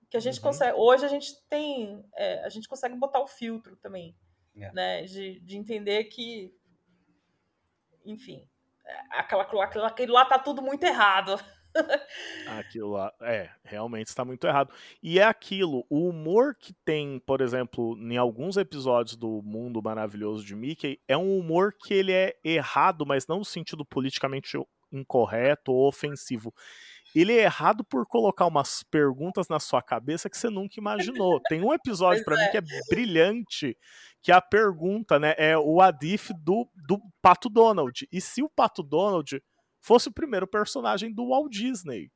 Que 0.10 0.18
a 0.18 0.20
gente 0.20 0.38
uhum. 0.38 0.46
consegue. 0.46 0.74
Hoje 0.76 1.06
a 1.06 1.08
gente 1.08 1.40
tem. 1.48 2.04
É, 2.16 2.44
a 2.44 2.50
gente 2.50 2.68
consegue 2.68 2.96
botar 2.96 3.20
o 3.20 3.28
filtro 3.28 3.76
também. 3.76 4.18
Yeah. 4.56 4.72
É. 4.72 4.76
Né? 4.76 5.04
De, 5.04 5.40
de 5.40 5.56
entender 5.56 6.06
que. 6.06 6.52
Enfim. 8.04 8.50
É, 8.84 9.02
aquela, 9.12 9.44
aquela, 9.44 9.88
aquilo 9.88 10.14
lá 10.14 10.26
tá 10.26 10.40
tudo 10.40 10.64
muito 10.64 10.84
errado. 10.84 11.40
Aquilo 12.48 12.92
lá, 12.92 13.14
é, 13.22 13.50
realmente 13.64 14.08
está 14.08 14.24
muito 14.24 14.46
errado. 14.48 14.74
E 15.02 15.20
é 15.20 15.24
aquilo, 15.24 15.86
o 15.90 16.08
humor 16.08 16.56
que 16.56 16.74
tem, 16.86 17.20
por 17.20 17.42
exemplo, 17.42 17.98
em 18.00 18.18
alguns 18.18 18.58
episódios 18.58 19.16
do 19.16 19.42
Mundo 19.44 19.82
Maravilhoso 19.82 20.46
de 20.46 20.56
Mickey, 20.56 21.00
é 21.08 21.18
um 21.18 21.38
humor 21.38 21.74
que 21.78 21.94
ele 21.94 22.12
é 22.12 22.36
errado, 22.44 23.06
mas 23.06 23.28
não 23.28 23.40
no 23.40 23.46
sentido 23.46 23.86
politicamente 23.86 24.58
incorreto 24.92 25.72
ou 25.72 25.88
ofensivo. 25.88 26.54
Ele 27.14 27.34
é 27.34 27.44
errado 27.44 27.84
por 27.84 28.06
colocar 28.06 28.46
umas 28.46 28.84
perguntas 28.84 29.48
na 29.48 29.60
sua 29.60 29.82
cabeça 29.82 30.30
que 30.30 30.38
você 30.38 30.50
nunca 30.50 30.78
imaginou. 30.78 31.40
Tem 31.48 31.64
um 31.64 31.74
episódio 31.74 32.24
para 32.26 32.36
é. 32.36 32.46
mim 32.46 32.52
que 32.52 32.58
é 32.58 32.62
brilhante, 32.90 33.78
que 34.22 34.32
a 34.32 34.42
pergunta, 34.42 35.18
né, 35.18 35.34
é 35.38 35.58
o 35.58 35.82
Adif 35.82 36.34
do, 36.34 36.68
do 36.76 37.00
Pato 37.22 37.50
Donald. 37.50 38.08
E 38.12 38.20
se 38.20 38.44
o 38.44 38.50
Pato 38.50 38.84
Donald 38.84 39.42
fosse 39.86 40.10
o 40.10 40.14
primeiro 40.14 40.48
personagem 40.48 41.14
do 41.14 41.30
Walt 41.30 41.52
Disney. 41.52 42.12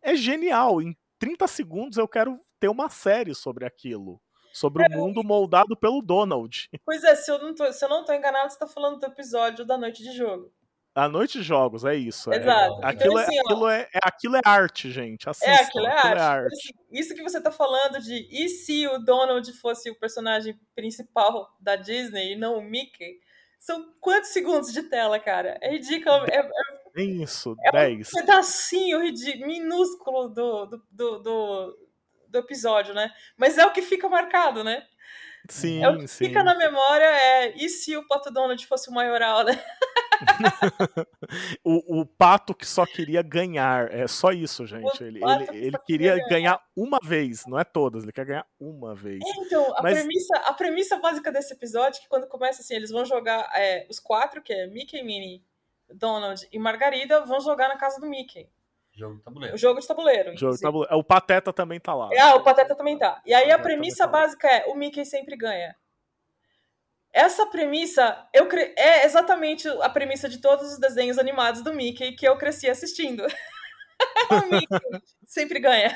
É 0.00 0.16
genial. 0.16 0.80
Em 0.80 0.96
30 1.18 1.46
segundos 1.46 1.98
eu 1.98 2.08
quero 2.08 2.40
ter 2.58 2.68
uma 2.68 2.88
série 2.88 3.34
sobre 3.34 3.66
aquilo. 3.66 4.20
Sobre 4.52 4.84
é, 4.84 4.86
o 4.86 4.98
mundo 4.98 5.22
moldado 5.22 5.76
pelo 5.76 6.02
Donald. 6.02 6.68
Pois 6.84 7.04
é, 7.04 7.14
se 7.14 7.30
eu 7.30 7.38
não 7.38 7.54
tô, 7.54 7.70
se 7.72 7.84
eu 7.84 7.88
não 7.88 8.04
tô 8.04 8.12
enganado, 8.12 8.50
você 8.50 8.58
tá 8.58 8.66
falando 8.66 8.98
do 8.98 9.06
episódio 9.06 9.64
da 9.64 9.78
Noite 9.78 10.02
de 10.02 10.12
Jogo. 10.12 10.52
A 10.94 11.08
Noite 11.08 11.38
de 11.38 11.44
Jogos, 11.44 11.84
é 11.84 11.94
isso. 11.94 12.30
É. 12.32 12.36
Exato. 12.36 12.82
É, 12.82 12.86
aquilo, 12.86 13.12
então, 13.12 13.24
assim, 13.24 13.36
é, 13.36 13.40
aquilo, 13.40 13.68
é, 13.68 13.80
é, 13.82 13.98
aquilo 14.02 14.36
é 14.36 14.40
arte, 14.44 14.90
gente. 14.90 15.28
Assistam, 15.28 15.50
é, 15.50 15.62
aquilo 15.62 15.86
é 15.86 15.90
aquilo 15.90 16.08
arte. 16.08 16.18
É 16.18 16.22
arte. 16.22 16.52
Assim, 16.52 16.72
isso 16.90 17.14
que 17.14 17.22
você 17.22 17.40
tá 17.40 17.50
falando 17.50 17.98
de 18.00 18.28
e 18.30 18.48
se 18.48 18.86
o 18.88 18.98
Donald 18.98 19.50
fosse 19.54 19.90
o 19.90 19.98
personagem 19.98 20.58
principal 20.74 21.54
da 21.60 21.76
Disney 21.76 22.32
e 22.32 22.36
não 22.36 22.58
o 22.58 22.62
Mickey? 22.62 23.20
São 23.58 23.94
quantos 24.00 24.30
segundos 24.30 24.72
de 24.72 24.82
tela, 24.82 25.18
cara? 25.18 25.56
É 25.62 25.70
ridículo. 25.70 26.26
É, 26.26 26.40
é 26.40 26.81
isso, 26.96 27.56
é 27.64 27.72
10. 27.72 28.08
um 28.08 28.20
pedacinho 28.20 29.00
minúsculo 29.46 30.28
do, 30.28 30.66
do, 30.66 30.82
do, 30.90 31.18
do, 31.18 31.78
do 32.28 32.38
episódio, 32.38 32.92
né? 32.94 33.10
Mas 33.36 33.58
é 33.58 33.66
o 33.66 33.72
que 33.72 33.82
fica 33.82 34.08
marcado, 34.08 34.62
né? 34.62 34.86
Sim, 35.48 35.82
é 35.82 35.88
o 35.88 35.98
que 35.98 36.06
sim. 36.06 36.26
fica 36.26 36.42
na 36.42 36.56
memória 36.56 37.04
é 37.04 37.56
e 37.56 37.68
se 37.68 37.96
o 37.96 38.06
Pato 38.06 38.30
Donald 38.30 38.64
fosse 38.66 38.88
o 38.88 38.92
maioral, 38.92 39.44
né? 39.44 39.60
o, 41.64 42.00
o, 42.00 42.06
pato 42.06 42.54
que 42.54 42.66
só 42.66 42.86
queria 42.86 43.22
ganhar. 43.22 43.92
É 43.92 44.06
só 44.06 44.30
isso, 44.30 44.64
gente. 44.66 45.02
Ele, 45.02 45.20
ele, 45.22 45.66
ele 45.66 45.78
queria 45.84 46.16
ganhar. 46.28 46.60
uma 46.76 46.98
vez, 47.02 47.44
não 47.46 47.58
é 47.58 47.64
todas, 47.64 48.04
ele 48.04 48.12
quer 48.12 48.24
ganhar 48.24 48.46
uma 48.58 48.94
vez. 48.94 49.20
Então, 49.38 49.76
a, 49.76 49.82
Mas... 49.82 49.98
premissa, 49.98 50.36
a 50.36 50.52
premissa 50.52 50.96
básica 50.98 51.32
desse 51.32 51.52
episódio 51.54 51.98
é 51.98 52.02
que 52.02 52.08
quando 52.08 52.28
começa 52.28 52.62
assim, 52.62 52.74
eles 52.74 52.90
vão 52.90 53.04
jogar 53.04 53.50
é, 53.54 53.86
os 53.90 53.98
quatro, 53.98 54.40
que 54.40 54.52
é 54.52 54.66
Mickey, 54.68 55.02
Minnie, 55.02 55.42
Donald 55.94 56.46
e 56.50 56.58
Margarida 56.58 57.24
vão 57.24 57.40
jogar 57.40 57.68
na 57.68 57.76
casa 57.76 58.00
do 58.00 58.06
Mickey. 58.06 58.48
Jogo 58.94 59.16
de 59.16 59.22
tabuleiro. 59.22 59.54
O 59.54 59.58
jogo 59.58 59.80
de 59.80 59.86
tabuleiro. 59.86 60.36
Jogo 60.36 60.54
de 60.54 60.60
tabuleiro. 60.60 60.96
O 60.96 61.04
Pateta 61.04 61.52
também 61.52 61.80
tá 61.80 61.94
lá. 61.94 62.10
Ah, 62.20 62.34
o 62.34 62.42
Pateta 62.42 62.74
também 62.74 62.98
tá. 62.98 63.22
E 63.24 63.32
aí 63.32 63.50
a 63.50 63.58
premissa 63.58 64.04
tá 64.04 64.12
básica 64.12 64.48
é: 64.48 64.66
o 64.66 64.74
Mickey 64.74 65.04
sempre 65.04 65.36
ganha. 65.36 65.74
Essa 67.12 67.46
premissa 67.46 68.26
eu 68.32 68.46
cre... 68.48 68.74
é 68.76 69.04
exatamente 69.04 69.68
a 69.68 69.88
premissa 69.88 70.28
de 70.28 70.40
todos 70.40 70.72
os 70.72 70.78
desenhos 70.78 71.18
animados 71.18 71.62
do 71.62 71.72
Mickey 71.72 72.12
que 72.12 72.26
eu 72.26 72.36
cresci 72.36 72.68
assistindo. 72.68 73.24
o 74.30 74.50
Mickey 74.50 74.66
sempre 75.26 75.58
ganha. 75.60 75.94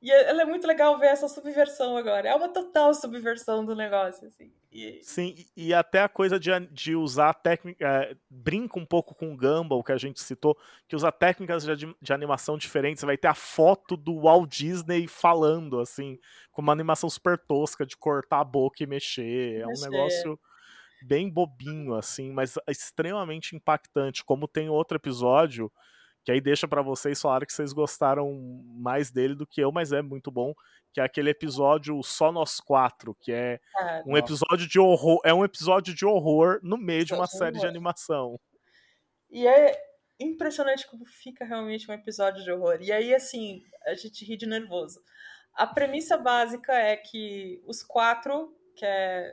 E 0.00 0.10
é, 0.10 0.28
ela 0.28 0.42
é 0.42 0.44
muito 0.44 0.66
legal 0.66 0.98
ver 0.98 1.06
essa 1.06 1.28
subversão 1.28 1.96
agora. 1.96 2.28
É 2.28 2.34
uma 2.34 2.48
total 2.48 2.92
subversão 2.92 3.64
do 3.64 3.74
negócio, 3.74 4.28
assim. 4.28 4.52
E... 4.70 5.00
Sim, 5.02 5.34
e 5.56 5.72
até 5.72 6.02
a 6.02 6.08
coisa 6.08 6.38
de, 6.38 6.50
de 6.70 6.94
usar 6.94 7.32
técnica. 7.34 7.86
É, 7.86 8.16
brinca 8.28 8.78
um 8.78 8.84
pouco 8.84 9.14
com 9.14 9.32
o 9.32 9.36
Gumball, 9.36 9.82
que 9.82 9.92
a 9.92 9.96
gente 9.96 10.20
citou, 10.20 10.56
que 10.86 10.94
usa 10.94 11.10
técnicas 11.10 11.64
de, 11.64 11.96
de 12.00 12.12
animação 12.12 12.58
diferentes. 12.58 13.00
Você 13.00 13.06
vai 13.06 13.16
ter 13.16 13.28
a 13.28 13.34
foto 13.34 13.96
do 13.96 14.20
Walt 14.22 14.50
Disney 14.50 15.08
falando, 15.08 15.80
assim, 15.80 16.18
com 16.52 16.60
uma 16.60 16.72
animação 16.72 17.08
super 17.08 17.38
tosca 17.38 17.86
de 17.86 17.96
cortar 17.96 18.40
a 18.40 18.44
boca 18.44 18.82
e 18.82 18.86
mexer. 18.86 19.60
É 19.60 19.66
um 19.66 19.80
negócio 19.80 20.38
bem 21.02 21.30
bobinho, 21.30 21.94
assim, 21.94 22.30
mas 22.32 22.54
extremamente 22.68 23.56
impactante. 23.56 24.24
Como 24.24 24.46
tem 24.46 24.68
outro 24.68 24.96
episódio 24.96 25.72
que 26.26 26.32
aí 26.32 26.40
deixa 26.40 26.66
para 26.66 26.82
vocês 26.82 27.22
falar 27.22 27.46
que 27.46 27.52
vocês 27.52 27.72
gostaram 27.72 28.34
mais 28.74 29.12
dele 29.12 29.36
do 29.36 29.46
que 29.46 29.60
eu, 29.60 29.70
mas 29.70 29.92
é 29.92 30.02
muito 30.02 30.28
bom, 30.28 30.52
que 30.92 31.00
é 31.00 31.04
aquele 31.04 31.30
episódio 31.30 32.02
Só 32.02 32.32
Nós 32.32 32.58
Quatro, 32.58 33.14
que 33.20 33.30
é 33.30 33.60
ah, 33.76 34.02
um 34.04 34.10
nossa. 34.10 34.24
episódio 34.24 34.66
de 34.66 34.80
horror, 34.80 35.20
é 35.24 35.32
um 35.32 35.44
episódio 35.44 35.94
de 35.94 36.04
horror 36.04 36.58
no 36.64 36.76
meio 36.76 37.04
de 37.04 37.14
uma 37.14 37.28
série 37.28 37.60
de 37.60 37.64
animação. 37.64 38.40
E 39.30 39.46
é 39.46 39.80
impressionante 40.18 40.88
como 40.88 41.06
fica 41.06 41.44
realmente 41.44 41.88
um 41.88 41.94
episódio 41.94 42.42
de 42.42 42.50
horror. 42.50 42.78
E 42.80 42.90
aí, 42.90 43.14
assim, 43.14 43.62
a 43.86 43.94
gente 43.94 44.24
ri 44.24 44.36
de 44.36 44.46
nervoso. 44.46 45.00
A 45.54 45.64
premissa 45.64 46.18
básica 46.18 46.72
é 46.72 46.96
que 46.96 47.62
os 47.64 47.84
quatro, 47.84 48.52
que 48.74 48.84
é 48.84 49.32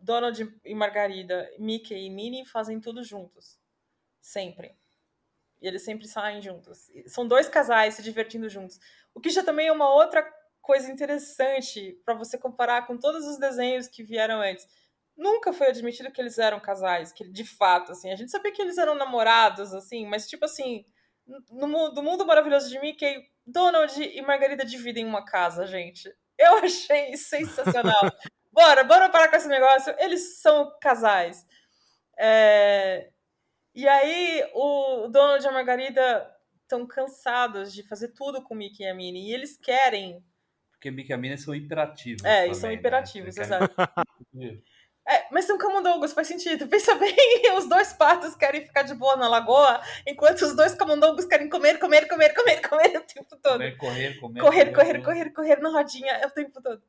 Donald 0.00 0.52
e 0.64 0.74
Margarida, 0.74 1.48
Mickey 1.60 1.94
e 1.94 2.10
Minnie, 2.10 2.44
fazem 2.44 2.80
tudo 2.80 3.04
juntos. 3.04 3.56
Sempre 4.20 4.74
E 5.64 5.66
eles 5.66 5.82
sempre 5.82 6.06
saem 6.06 6.42
juntos. 6.42 6.90
São 7.06 7.26
dois 7.26 7.48
casais 7.48 7.94
se 7.94 8.02
divertindo 8.02 8.50
juntos. 8.50 8.78
O 9.14 9.20
que 9.20 9.30
já 9.30 9.42
também 9.42 9.68
é 9.68 9.72
uma 9.72 9.90
outra 9.90 10.22
coisa 10.60 10.92
interessante 10.92 11.98
para 12.04 12.14
você 12.14 12.36
comparar 12.36 12.86
com 12.86 12.98
todos 12.98 13.26
os 13.26 13.38
desenhos 13.38 13.88
que 13.88 14.04
vieram 14.04 14.42
antes. 14.42 14.68
Nunca 15.16 15.54
foi 15.54 15.68
admitido 15.68 16.12
que 16.12 16.20
eles 16.20 16.36
eram 16.36 16.60
casais, 16.60 17.14
que 17.14 17.26
de 17.26 17.46
fato, 17.46 17.92
assim, 17.92 18.12
a 18.12 18.16
gente 18.16 18.30
sabia 18.30 18.52
que 18.52 18.60
eles 18.60 18.76
eram 18.76 18.94
namorados, 18.94 19.72
assim, 19.72 20.06
mas 20.06 20.28
tipo 20.28 20.44
assim, 20.44 20.84
no, 21.50 21.88
do 21.94 22.02
mundo 22.02 22.26
maravilhoso 22.26 22.68
de 22.68 22.78
Mickey, 22.78 23.22
Donald 23.46 24.02
e 24.02 24.20
Margarida 24.20 24.66
dividem 24.66 25.06
uma 25.06 25.24
casa, 25.24 25.66
gente. 25.66 26.14
Eu 26.38 26.58
achei 26.62 27.16
sensacional. 27.16 28.12
bora, 28.52 28.84
bora 28.84 29.08
parar 29.08 29.28
com 29.28 29.36
esse 29.36 29.48
negócio. 29.48 29.94
Eles 29.98 30.42
são 30.42 30.70
casais. 30.78 31.42
É... 32.18 33.13
E 33.74 33.88
aí, 33.88 34.44
o 34.54 35.08
Donald 35.08 35.44
e 35.44 35.48
a 35.48 35.52
Margarida 35.52 36.30
estão 36.62 36.86
cansados 36.86 37.72
de 37.72 37.82
fazer 37.82 38.08
tudo 38.08 38.42
com 38.42 38.54
o 38.54 38.56
Mickey 38.56 38.84
e 38.84 38.88
a 38.88 38.94
Minnie. 38.94 39.30
E 39.30 39.34
eles 39.34 39.56
querem. 39.56 40.24
Porque 40.70 40.90
Mickey 40.90 41.10
e 41.10 41.14
a 41.14 41.18
Minnie 41.18 41.38
são 41.38 41.54
imperativos. 41.54 42.24
É, 42.24 42.46
eles 42.46 42.58
são 42.58 42.70
né? 42.70 42.76
imperativos, 42.76 43.34
né? 43.36 43.42
exato. 43.42 43.74
É, 45.06 45.26
mas 45.30 45.44
são 45.44 45.58
camundongos, 45.58 46.14
faz 46.14 46.26
sentido. 46.26 46.66
Pensa 46.68 46.94
bem, 46.94 47.14
os 47.58 47.68
dois 47.68 47.92
patos 47.92 48.34
querem 48.34 48.62
ficar 48.62 48.84
de 48.84 48.94
boa 48.94 49.16
na 49.16 49.28
lagoa, 49.28 49.78
enquanto 50.06 50.40
os 50.40 50.56
dois 50.56 50.74
camundongos 50.74 51.26
querem 51.26 51.46
comer, 51.46 51.78
comer, 51.78 52.08
comer, 52.08 52.32
comer, 52.32 52.66
comer 52.66 52.96
o 52.96 53.02
tempo 53.02 53.36
todo. 53.36 53.52
Comer, 53.52 53.76
correr, 53.76 54.18
comer. 54.18 54.40
Correr, 54.40 54.72
correr, 54.72 54.72
correr, 54.72 55.02
correr, 55.02 55.30
correr 55.30 55.60
na 55.60 55.68
rodinha 55.68 56.26
o 56.26 56.30
tempo 56.30 56.58
todo. 56.62 56.82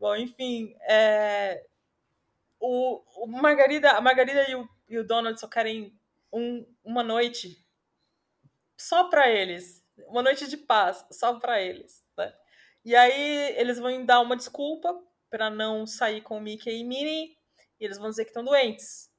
Bom, 0.00 0.16
enfim, 0.16 0.74
é... 0.88 1.62
o, 2.58 3.02
o 3.22 3.26
Margarida, 3.26 3.90
a 3.90 4.00
Margarida 4.00 4.48
e 4.48 4.54
o, 4.54 4.66
e 4.88 4.98
o 4.98 5.04
Donald 5.04 5.38
só 5.38 5.46
querem 5.46 5.94
um, 6.32 6.66
uma 6.84 7.02
noite 7.02 7.64
só 8.76 9.04
para 9.04 9.28
eles. 9.28 9.82
Uma 10.08 10.22
noite 10.22 10.48
de 10.48 10.56
paz, 10.56 11.04
só 11.12 11.38
para 11.38 11.60
eles. 11.60 12.02
Né? 12.16 12.34
E 12.84 12.96
aí 12.96 13.54
eles 13.56 13.78
vão 13.78 14.04
dar 14.04 14.20
uma 14.20 14.36
desculpa 14.36 14.98
para 15.30 15.50
não 15.50 15.86
sair 15.86 16.20
com 16.20 16.40
Mickey 16.40 16.80
e 16.80 16.84
Minnie 16.84 17.36
e 17.80 17.84
eles 17.84 17.98
vão 17.98 18.10
dizer 18.10 18.24
que 18.24 18.30
estão 18.30 18.44
doentes. 18.44 19.10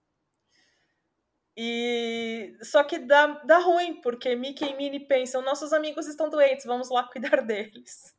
E 1.56 2.58
só 2.62 2.84
que 2.84 2.98
dá, 2.98 3.28
dá 3.44 3.60
ruim, 3.60 4.02
porque 4.02 4.36
Mickey 4.36 4.66
e 4.66 4.76
Minnie 4.76 5.06
pensam: 5.06 5.42
nossos 5.42 5.72
amigos 5.72 6.08
estão 6.08 6.30
doentes, 6.30 6.66
vamos 6.66 6.90
lá 6.90 7.04
cuidar 7.04 7.42
deles. 7.46 8.16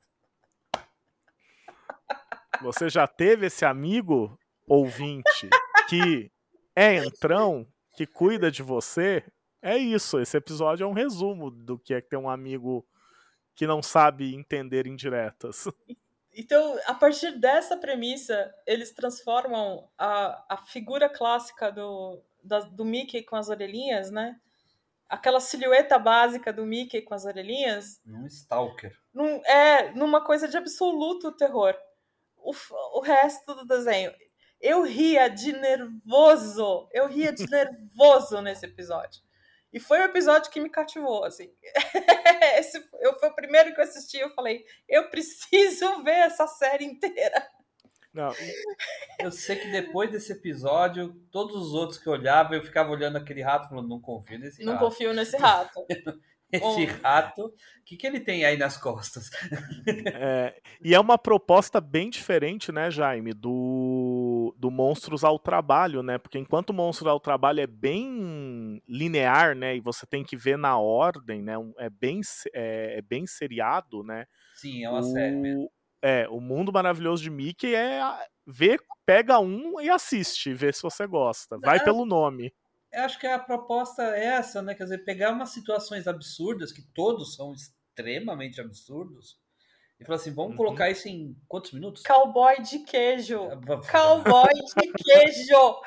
Você 2.63 2.89
já 2.89 3.07
teve 3.07 3.47
esse 3.47 3.65
amigo 3.65 4.39
ouvinte 4.69 5.51
que 5.89 6.31
é 6.77 6.95
entrão, 6.95 7.67
que 7.95 8.07
cuida 8.07 8.51
de 8.51 8.63
você? 8.63 9.25
É 9.63 9.77
isso. 9.77 10.21
Esse 10.21 10.37
episódio 10.37 10.85
é 10.85 10.87
um 10.87 10.93
resumo 10.93 11.51
do 11.51 11.79
que 11.79 11.95
é 11.95 12.01
ter 12.01 12.17
um 12.17 12.29
amigo 12.29 12.87
que 13.55 13.67
não 13.67 13.83
sabe 13.83 14.35
entender 14.35 14.87
indiretas. 14.87 15.67
Então, 16.37 16.77
a 16.87 16.95
partir 16.95 17.39
dessa 17.39 17.77
premissa, 17.77 18.53
eles 18.67 18.91
transformam 18.91 19.89
a, 19.97 20.45
a 20.55 20.57
figura 20.57 21.09
clássica 21.09 21.71
do, 21.71 22.21
da, 22.43 22.59
do 22.59 22.85
Mickey 22.85 23.23
com 23.23 23.37
as 23.37 23.49
orelhinhas, 23.49 24.11
né? 24.11 24.41
Aquela 25.09 25.39
silhueta 25.39 25.97
básica 25.97 26.53
do 26.53 26.67
Mickey 26.67 27.03
com 27.03 27.15
as 27.15 27.25
orelhinhas. 27.25 28.01
Num 28.05 28.27
stalker. 28.27 28.99
Num, 29.13 29.41
é, 29.47 29.93
numa 29.93 30.25
coisa 30.25 30.49
de 30.49 30.57
absoluto 30.57 31.31
terror. 31.31 31.73
O, 32.37 32.53
o 32.99 33.01
resto 33.01 33.55
do 33.55 33.65
desenho. 33.65 34.13
Eu 34.65 34.83
ria 34.83 35.29
de 35.29 35.53
nervoso. 35.53 36.89
Eu 36.91 37.07
ria 37.07 37.31
de 37.31 37.47
nervoso 37.47 38.41
nesse 38.41 38.65
episódio. 38.65 39.21
E 39.71 39.79
foi 39.79 40.01
o 40.01 40.05
episódio 40.05 40.51
que 40.51 40.59
me 40.59 40.71
cativou, 40.71 41.23
assim. 41.23 41.53
Esse 42.57 42.83
eu, 43.01 43.19
foi 43.19 43.29
o 43.29 43.35
primeiro 43.35 43.75
que 43.75 43.81
eu 43.81 43.85
assisti, 43.85 44.17
eu 44.17 44.31
falei, 44.31 44.65
eu 44.89 45.11
preciso 45.11 46.03
ver 46.03 46.13
essa 46.13 46.47
série 46.47 46.87
inteira. 46.87 47.47
Não. 48.11 48.33
Eu 49.19 49.31
sei 49.31 49.57
que 49.57 49.71
depois 49.71 50.11
desse 50.11 50.33
episódio, 50.33 51.13
todos 51.31 51.57
os 51.57 51.75
outros 51.75 51.99
que 51.99 52.07
eu 52.07 52.15
olhava, 52.15 52.55
eu 52.55 52.63
ficava 52.63 52.91
olhando 52.91 53.19
aquele 53.19 53.43
rato 53.43 53.69
falando, 53.69 53.89
não 53.89 54.01
confio 54.01 54.39
nesse 54.39 54.65
não 54.65 54.73
rato. 54.73 54.83
Não 54.83 54.89
confio 54.89 55.13
nesse 55.13 55.37
rato. 55.37 55.85
Esse 56.57 56.85
rato, 56.85 57.47
o 57.47 57.53
que, 57.85 57.97
que 57.97 58.07
ele 58.07 58.21
tem 58.21 58.45
aí 58.45 58.57
nas 58.57 58.77
costas? 58.77 59.31
É, 60.07 60.55
e 60.83 60.95
é 60.95 61.01
uma 61.01 61.19
proposta 61.19 61.81
bem 61.81 62.09
diferente, 62.09 62.71
né, 62.71 62.91
Jaime, 62.91 63.33
do, 63.33 64.55
do 64.57 64.71
Monstros 64.71 65.25
ao 65.25 65.39
Trabalho, 65.39 66.03
né? 66.03 66.19
Porque 66.19 66.39
enquanto 66.39 66.73
Monstros 66.73 67.09
ao 67.09 67.21
Trabalho 67.21 67.61
é 67.61 67.67
bem 67.67 68.81
linear, 68.89 69.55
né, 69.55 69.77
e 69.77 69.81
você 69.81 70.07
tem 70.07 70.25
que 70.25 70.37
ver 70.37 70.57
na 70.57 70.79
ordem, 70.79 71.43
né, 71.43 71.55
é 71.79 71.91
bem, 71.91 72.21
é, 72.55 72.99
é 72.99 73.03
bem 73.03 73.27
seriado, 73.27 74.03
né? 74.03 74.27
Sim, 74.55 74.85
é 74.85 74.91
uma 74.91 75.01
o, 75.01 75.03
série 75.03 75.37
mesmo. 75.37 75.71
É, 76.03 76.29
o 76.29 76.41
Mundo 76.41 76.73
Maravilhoso 76.73 77.23
de 77.23 77.31
Mickey 77.31 77.75
é 77.75 78.01
ver, 78.47 78.79
pega 79.07 79.39
um 79.39 79.81
e 79.81 79.89
assiste, 79.89 80.53
vê 80.53 80.73
se 80.73 80.83
você 80.83 81.07
gosta. 81.07 81.59
Vai 81.59 81.83
pelo 81.83 82.05
nome 82.05 82.53
eu 82.95 83.05
acho 83.05 83.19
que 83.19 83.27
a 83.27 83.39
proposta 83.39 84.03
é 84.17 84.25
essa, 84.25 84.63
né? 84.63 84.75
Quer 84.75 84.85
dizer, 84.85 84.99
pegar 84.99 85.31
umas 85.31 85.51
situações 85.51 86.07
absurdas, 86.07 86.73
que 86.73 86.83
todos 86.83 87.35
são 87.35 87.53
extremamente 87.53 88.61
absurdos, 88.61 89.39
e 89.99 90.05
falar 90.05 90.17
assim, 90.17 90.33
vamos 90.33 90.53
uhum. 90.53 90.57
colocar 90.57 90.91
isso 90.91 91.09
em 91.09 91.37
quantos 91.49 91.73
minutos? 91.73 92.03
Cowboy 92.03 92.61
de 92.63 92.81
queijo. 92.81 93.41
Cowboy 93.91 94.53
de 94.53 94.93
queijo. 94.93 95.81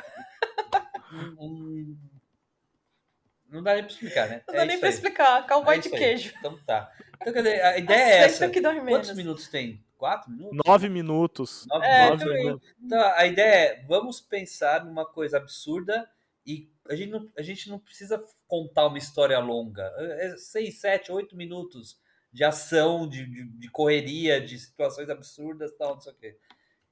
um, 1.40 1.98
não 3.50 3.62
dá 3.62 3.74
nem 3.76 3.84
pra 3.84 3.92
explicar, 3.92 4.30
né? 4.30 4.44
Não 4.48 4.56
é 4.56 4.58
dá 4.58 4.66
nem 4.66 4.80
pra 4.80 4.90
aí. 4.90 4.96
explicar. 4.96 5.48
Cowboy 5.48 5.76
é 5.76 5.80
de 5.80 5.90
queijo. 5.90 6.34
Então 6.40 6.58
tá. 6.66 6.92
Então, 7.16 7.34
quer 7.34 7.44
dizer, 7.44 7.62
a 7.64 7.78
ideia 7.78 8.00
é 8.00 8.18
essa. 8.20 8.50
Que 8.50 8.62
dói 8.62 8.80
Quantos 8.80 9.14
minutos 9.14 9.48
tem? 9.48 9.84
Quatro 9.98 10.32
minutos? 10.32 10.62
Nove 10.66 10.90
minutos. 10.90 11.66
Nove, 11.68 11.86
é, 11.86 12.10
nove 12.10 12.26
minutos. 12.26 12.76
Então, 12.84 13.14
a 13.16 13.26
ideia 13.26 13.72
é, 13.72 13.84
vamos 13.88 14.22
pensar 14.22 14.86
numa 14.86 15.06
coisa 15.06 15.38
absurda 15.38 16.08
e 16.46 16.72
a 16.90 16.96
gente 16.96 17.10
não, 17.10 17.32
a 17.38 17.42
gente 17.42 17.70
não 17.70 17.80
precisa 17.80 18.24
contar 18.48 18.88
uma 18.88 18.98
história 18.98 19.38
longa. 19.40 19.84
É 19.98 20.36
seis, 20.38 20.80
sete, 20.80 21.12
oito 21.12 21.36
minutos 21.36 22.00
de 22.32 22.44
ação, 22.44 23.08
de, 23.08 23.26
de, 23.26 23.46
de, 23.46 23.70
correria, 23.70 24.40
de 24.40 24.58
situações 24.60 25.10
absurdas, 25.10 25.76
tal, 25.78 25.96
não 25.96 26.02
sei 26.02 26.14
o 26.14 26.16
quê. 26.16 26.38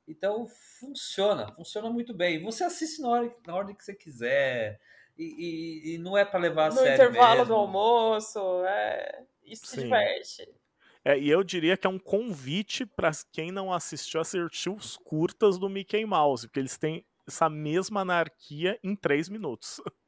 Então 0.08 0.48
funciona, 0.80 1.52
funciona 1.54 1.90
muito 1.90 2.14
bem. 2.14 2.44
Você 2.44 2.64
assiste 2.64 3.02
na 3.02 3.10
hora, 3.10 3.36
na 3.46 3.56
hora 3.56 3.74
que 3.74 3.84
você 3.84 3.94
quiser. 3.94 4.80
E, 5.18 5.24
e, 5.24 5.96
e 5.96 5.98
não 5.98 6.18
é 6.18 6.26
para 6.26 6.40
levar 6.40 6.66
a 6.66 6.70
no 6.70 6.76
sério. 6.76 6.90
No 6.90 6.96
intervalo 6.96 7.40
mesmo. 7.40 7.46
do 7.46 7.54
almoço, 7.54 8.40
é, 8.66 9.24
isso 9.44 9.66
se 9.66 9.84
diverte. 9.84 10.48
É, 11.04 11.20
e 11.20 11.30
eu 11.30 11.44
diria 11.44 11.78
que 11.78 11.86
é 11.86 11.90
um 11.90 12.00
convite 12.00 12.84
para 12.84 13.12
quem 13.32 13.52
não 13.52 13.72
assistiu 13.72 14.20
assistir 14.20 14.70
os 14.70 14.98
curtas 14.98 15.60
do 15.60 15.70
Mickey 15.70 16.04
Mouse, 16.04 16.48
porque 16.48 16.60
eles 16.60 16.80
têm 16.80 17.06
essa 17.28 17.50
mesma 17.50 18.02
anarquia 18.02 18.80
em 18.84 18.96
três 18.96 19.30
minutos. 19.30 19.82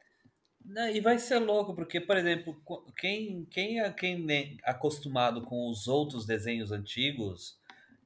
Não, 0.63 0.89
e 0.89 0.99
vai 0.99 1.17
ser 1.17 1.39
louco, 1.39 1.73
porque, 1.73 2.01
por 2.01 2.17
exemplo, 2.17 2.62
quem, 2.97 3.45
quem 3.45 3.80
é 3.80 3.89
quem 3.89 4.58
acostumado 4.63 5.41
com 5.41 5.69
os 5.69 5.88
outros 5.88 6.25
desenhos 6.25 6.73
antigos, 6.73 7.58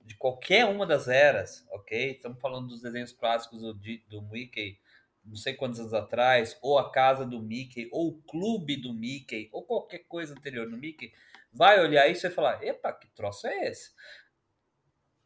de 0.06 0.16
qualquer 0.16 0.66
uma 0.66 0.86
das 0.86 1.08
eras, 1.08 1.66
ok? 1.72 2.12
Estamos 2.12 2.40
falando 2.40 2.68
dos 2.68 2.82
desenhos 2.82 3.12
clássicos 3.12 3.62
do, 3.62 3.74
do 3.74 4.22
Mickey, 4.30 4.78
não 5.26 5.36
sei 5.36 5.54
quantos 5.54 5.80
anos 5.80 5.94
atrás, 5.94 6.58
ou 6.62 6.78
a 6.78 6.92
casa 6.92 7.26
do 7.26 7.42
Mickey, 7.42 7.90
ou 7.92 8.10
o 8.10 8.22
clube 8.24 8.76
do 8.76 8.94
Mickey, 8.94 9.50
ou 9.52 9.64
qualquer 9.64 10.00
coisa 10.08 10.34
anterior 10.34 10.68
no 10.70 10.78
Mickey, 10.78 11.12
vai 11.52 11.80
olhar 11.80 12.08
isso 12.10 12.28
e 12.28 12.30
falar: 12.30 12.64
epa, 12.64 12.94
que 12.94 13.08
troço 13.10 13.48
é 13.48 13.70
esse? 13.70 13.92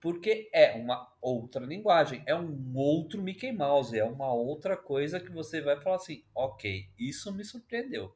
Porque 0.05 0.51
é 0.53 0.73
uma 0.73 1.11
outra 1.19 1.65
linguagem, 1.65 2.23
é 2.27 2.35
um 2.35 2.77
outro 2.77 3.19
Mickey 3.19 3.51
Mouse, 3.51 3.97
é 3.97 4.03
uma 4.03 4.31
outra 4.31 4.77
coisa 4.77 5.19
que 5.19 5.31
você 5.31 5.61
vai 5.61 5.81
falar 5.81 5.95
assim, 5.95 6.23
ok, 6.35 6.87
isso 6.95 7.33
me 7.33 7.43
surpreendeu. 7.43 8.15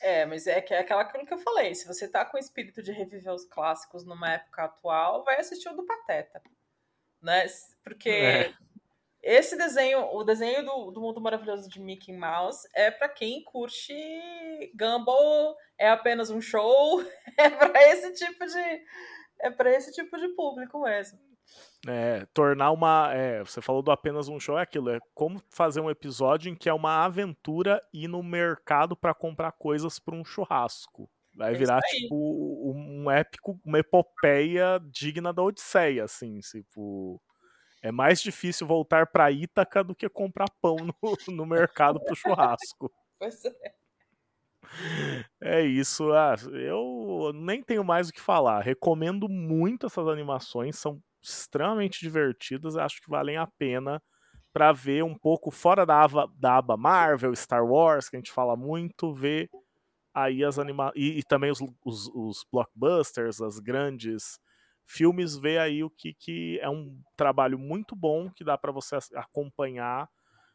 É, 0.00 0.24
mas 0.24 0.46
é, 0.46 0.58
que 0.62 0.72
é 0.72 0.78
aquela 0.78 1.04
coisa 1.04 1.26
que 1.26 1.34
eu 1.34 1.38
falei, 1.38 1.74
se 1.74 1.86
você 1.86 2.08
tá 2.08 2.24
com 2.24 2.38
o 2.38 2.40
espírito 2.40 2.82
de 2.82 2.92
reviver 2.92 3.30
os 3.30 3.44
clássicos 3.44 4.06
numa 4.06 4.32
época 4.32 4.64
atual, 4.64 5.22
vai 5.22 5.38
assistir 5.38 5.68
o 5.68 5.76
do 5.76 5.84
Pateta, 5.84 6.40
né? 7.20 7.44
Porque 7.84 8.08
é. 8.08 8.54
esse 9.22 9.54
desenho, 9.54 10.06
o 10.14 10.24
desenho 10.24 10.64
do, 10.64 10.92
do 10.92 11.00
Mundo 11.02 11.20
Maravilhoso 11.20 11.68
de 11.68 11.78
Mickey 11.78 12.16
Mouse 12.16 12.66
é 12.72 12.90
para 12.90 13.10
quem 13.10 13.44
curte 13.44 13.92
Gumball, 14.74 15.58
é 15.76 15.90
apenas 15.90 16.30
um 16.30 16.40
show, 16.40 17.04
é 17.36 17.50
para 17.50 17.82
esse 17.90 18.14
tipo 18.14 18.46
de 18.46 18.82
é 19.42 19.50
para 19.50 19.70
esse 19.70 19.92
tipo 19.92 20.16
de 20.16 20.28
público 20.28 20.80
mesmo. 20.82 21.18
É, 21.86 22.24
tornar 22.32 22.70
uma. 22.70 23.12
É, 23.12 23.40
você 23.40 23.60
falou 23.60 23.82
do 23.82 23.90
apenas 23.90 24.28
um 24.28 24.38
show, 24.38 24.58
é 24.58 24.62
aquilo. 24.62 24.90
É 24.90 25.00
como 25.14 25.42
fazer 25.50 25.80
um 25.80 25.90
episódio 25.90 26.50
em 26.50 26.54
que 26.54 26.68
é 26.68 26.72
uma 26.72 27.04
aventura 27.04 27.82
ir 27.92 28.08
no 28.08 28.22
mercado 28.22 28.96
para 28.96 29.12
comprar 29.12 29.52
coisas 29.52 29.98
para 29.98 30.14
um 30.14 30.24
churrasco. 30.24 31.10
Vai 31.34 31.54
é 31.54 31.56
virar, 31.56 31.80
tipo, 31.80 32.72
um 32.74 33.10
épico, 33.10 33.58
uma 33.64 33.78
epopeia 33.78 34.78
digna 34.90 35.32
da 35.32 35.42
Odisseia, 35.42 36.04
assim, 36.04 36.38
tipo. 36.40 37.20
É 37.82 37.90
mais 37.90 38.22
difícil 38.22 38.64
voltar 38.64 39.08
para 39.08 39.32
Ítaca 39.32 39.82
do 39.82 39.94
que 39.94 40.08
comprar 40.08 40.48
pão 40.60 40.76
no, 40.76 40.94
no 41.34 41.44
mercado 41.44 42.00
pro 42.00 42.14
churrasco. 42.14 42.90
Pois 43.18 43.44
é. 43.44 43.81
É 45.40 45.60
isso. 45.62 46.12
Ah, 46.12 46.34
eu 46.52 47.32
nem 47.34 47.62
tenho 47.62 47.84
mais 47.84 48.08
o 48.08 48.12
que 48.12 48.20
falar. 48.20 48.60
Recomendo 48.60 49.28
muito 49.28 49.86
essas 49.86 50.06
animações, 50.08 50.78
são 50.78 51.00
extremamente 51.22 52.00
divertidas. 52.00 52.76
Acho 52.76 53.00
que 53.00 53.10
valem 53.10 53.36
a 53.36 53.46
pena 53.46 54.02
para 54.52 54.72
ver 54.72 55.02
um 55.02 55.16
pouco 55.16 55.50
fora 55.50 55.86
da 55.86 56.02
aba, 56.02 56.30
da 56.36 56.58
aba 56.58 56.76
Marvel, 56.76 57.34
Star 57.34 57.64
Wars, 57.64 58.08
que 58.08 58.16
a 58.16 58.18
gente 58.18 58.32
fala 58.32 58.56
muito, 58.56 59.12
ver 59.14 59.48
aí 60.14 60.44
as 60.44 60.58
animações. 60.58 60.94
E, 60.96 61.18
e, 61.18 61.22
também 61.22 61.50
os, 61.50 61.60
os, 61.84 62.08
os, 62.14 62.46
blockbusters, 62.52 63.40
as 63.40 63.58
grandes 63.58 64.38
filmes, 64.86 65.38
ver 65.38 65.58
aí 65.58 65.82
o 65.82 65.90
que, 65.90 66.14
que 66.14 66.58
é 66.60 66.68
um 66.68 67.00
trabalho 67.16 67.58
muito 67.58 67.96
bom 67.96 68.30
que 68.30 68.44
dá 68.44 68.58
para 68.58 68.72
você 68.72 68.98
acompanhar 69.14 70.08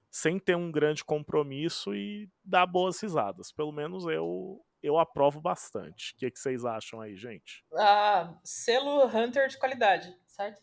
sem 0.09 0.39
ter 0.39 0.55
um 0.55 0.71
grande 0.71 1.03
compromisso 1.03 1.93
e 1.93 2.29
dar 2.43 2.65
boas 2.65 3.01
risadas. 3.01 3.51
Pelo 3.51 3.71
menos 3.71 4.05
eu 4.05 4.61
eu 4.81 4.97
aprovo 4.97 5.41
bastante. 5.41 6.13
O 6.13 6.17
que, 6.17 6.31
que 6.31 6.39
vocês 6.39 6.63
acham 6.63 7.01
aí, 7.01 7.15
gente? 7.15 7.65
Ah, 7.75 8.37
selo 8.43 9.05
Hunter 9.05 9.47
de 9.47 9.57
qualidade, 9.57 10.15
certo? 10.27 10.61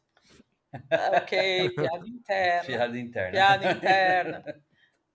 Ah, 0.90 1.18
ok, 1.18 1.70
piada 1.70 2.06
interna. 2.08 2.64
Piada 2.64 2.98
interna. 2.98 3.30
Piada 3.32 3.72
interna. 3.72 4.62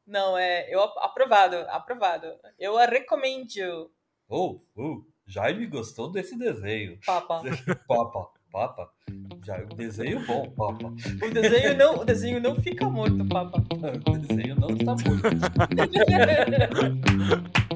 Não, 0.05 0.37
é. 0.37 0.67
Eu 0.73 0.81
aprovado, 0.81 1.55
aprovado. 1.69 2.27
Eu 2.57 2.77
a 2.77 2.85
recomendo. 2.85 3.91
Oh, 4.27 4.59
oh, 4.75 5.03
Jaime 5.25 5.67
gostou 5.67 6.11
desse 6.11 6.37
desenho. 6.37 6.99
Papa. 7.05 7.41
Papa, 7.87 8.31
papa. 8.51 8.93
Já, 9.49 9.57
o 9.63 9.75
desenho 9.75 10.23
bom, 10.27 10.47
papa. 10.51 10.93
O 11.25 11.33
desenho 11.33 11.75
não, 11.75 11.95
o 11.95 12.05
desenho 12.05 12.39
não 12.39 12.55
fica 12.57 12.88
morto, 12.88 13.25
papa. 13.25 13.63
O 14.07 14.17
desenho 14.19 14.55
não 14.59 14.69
está 14.69 14.91
morto. 14.91 15.09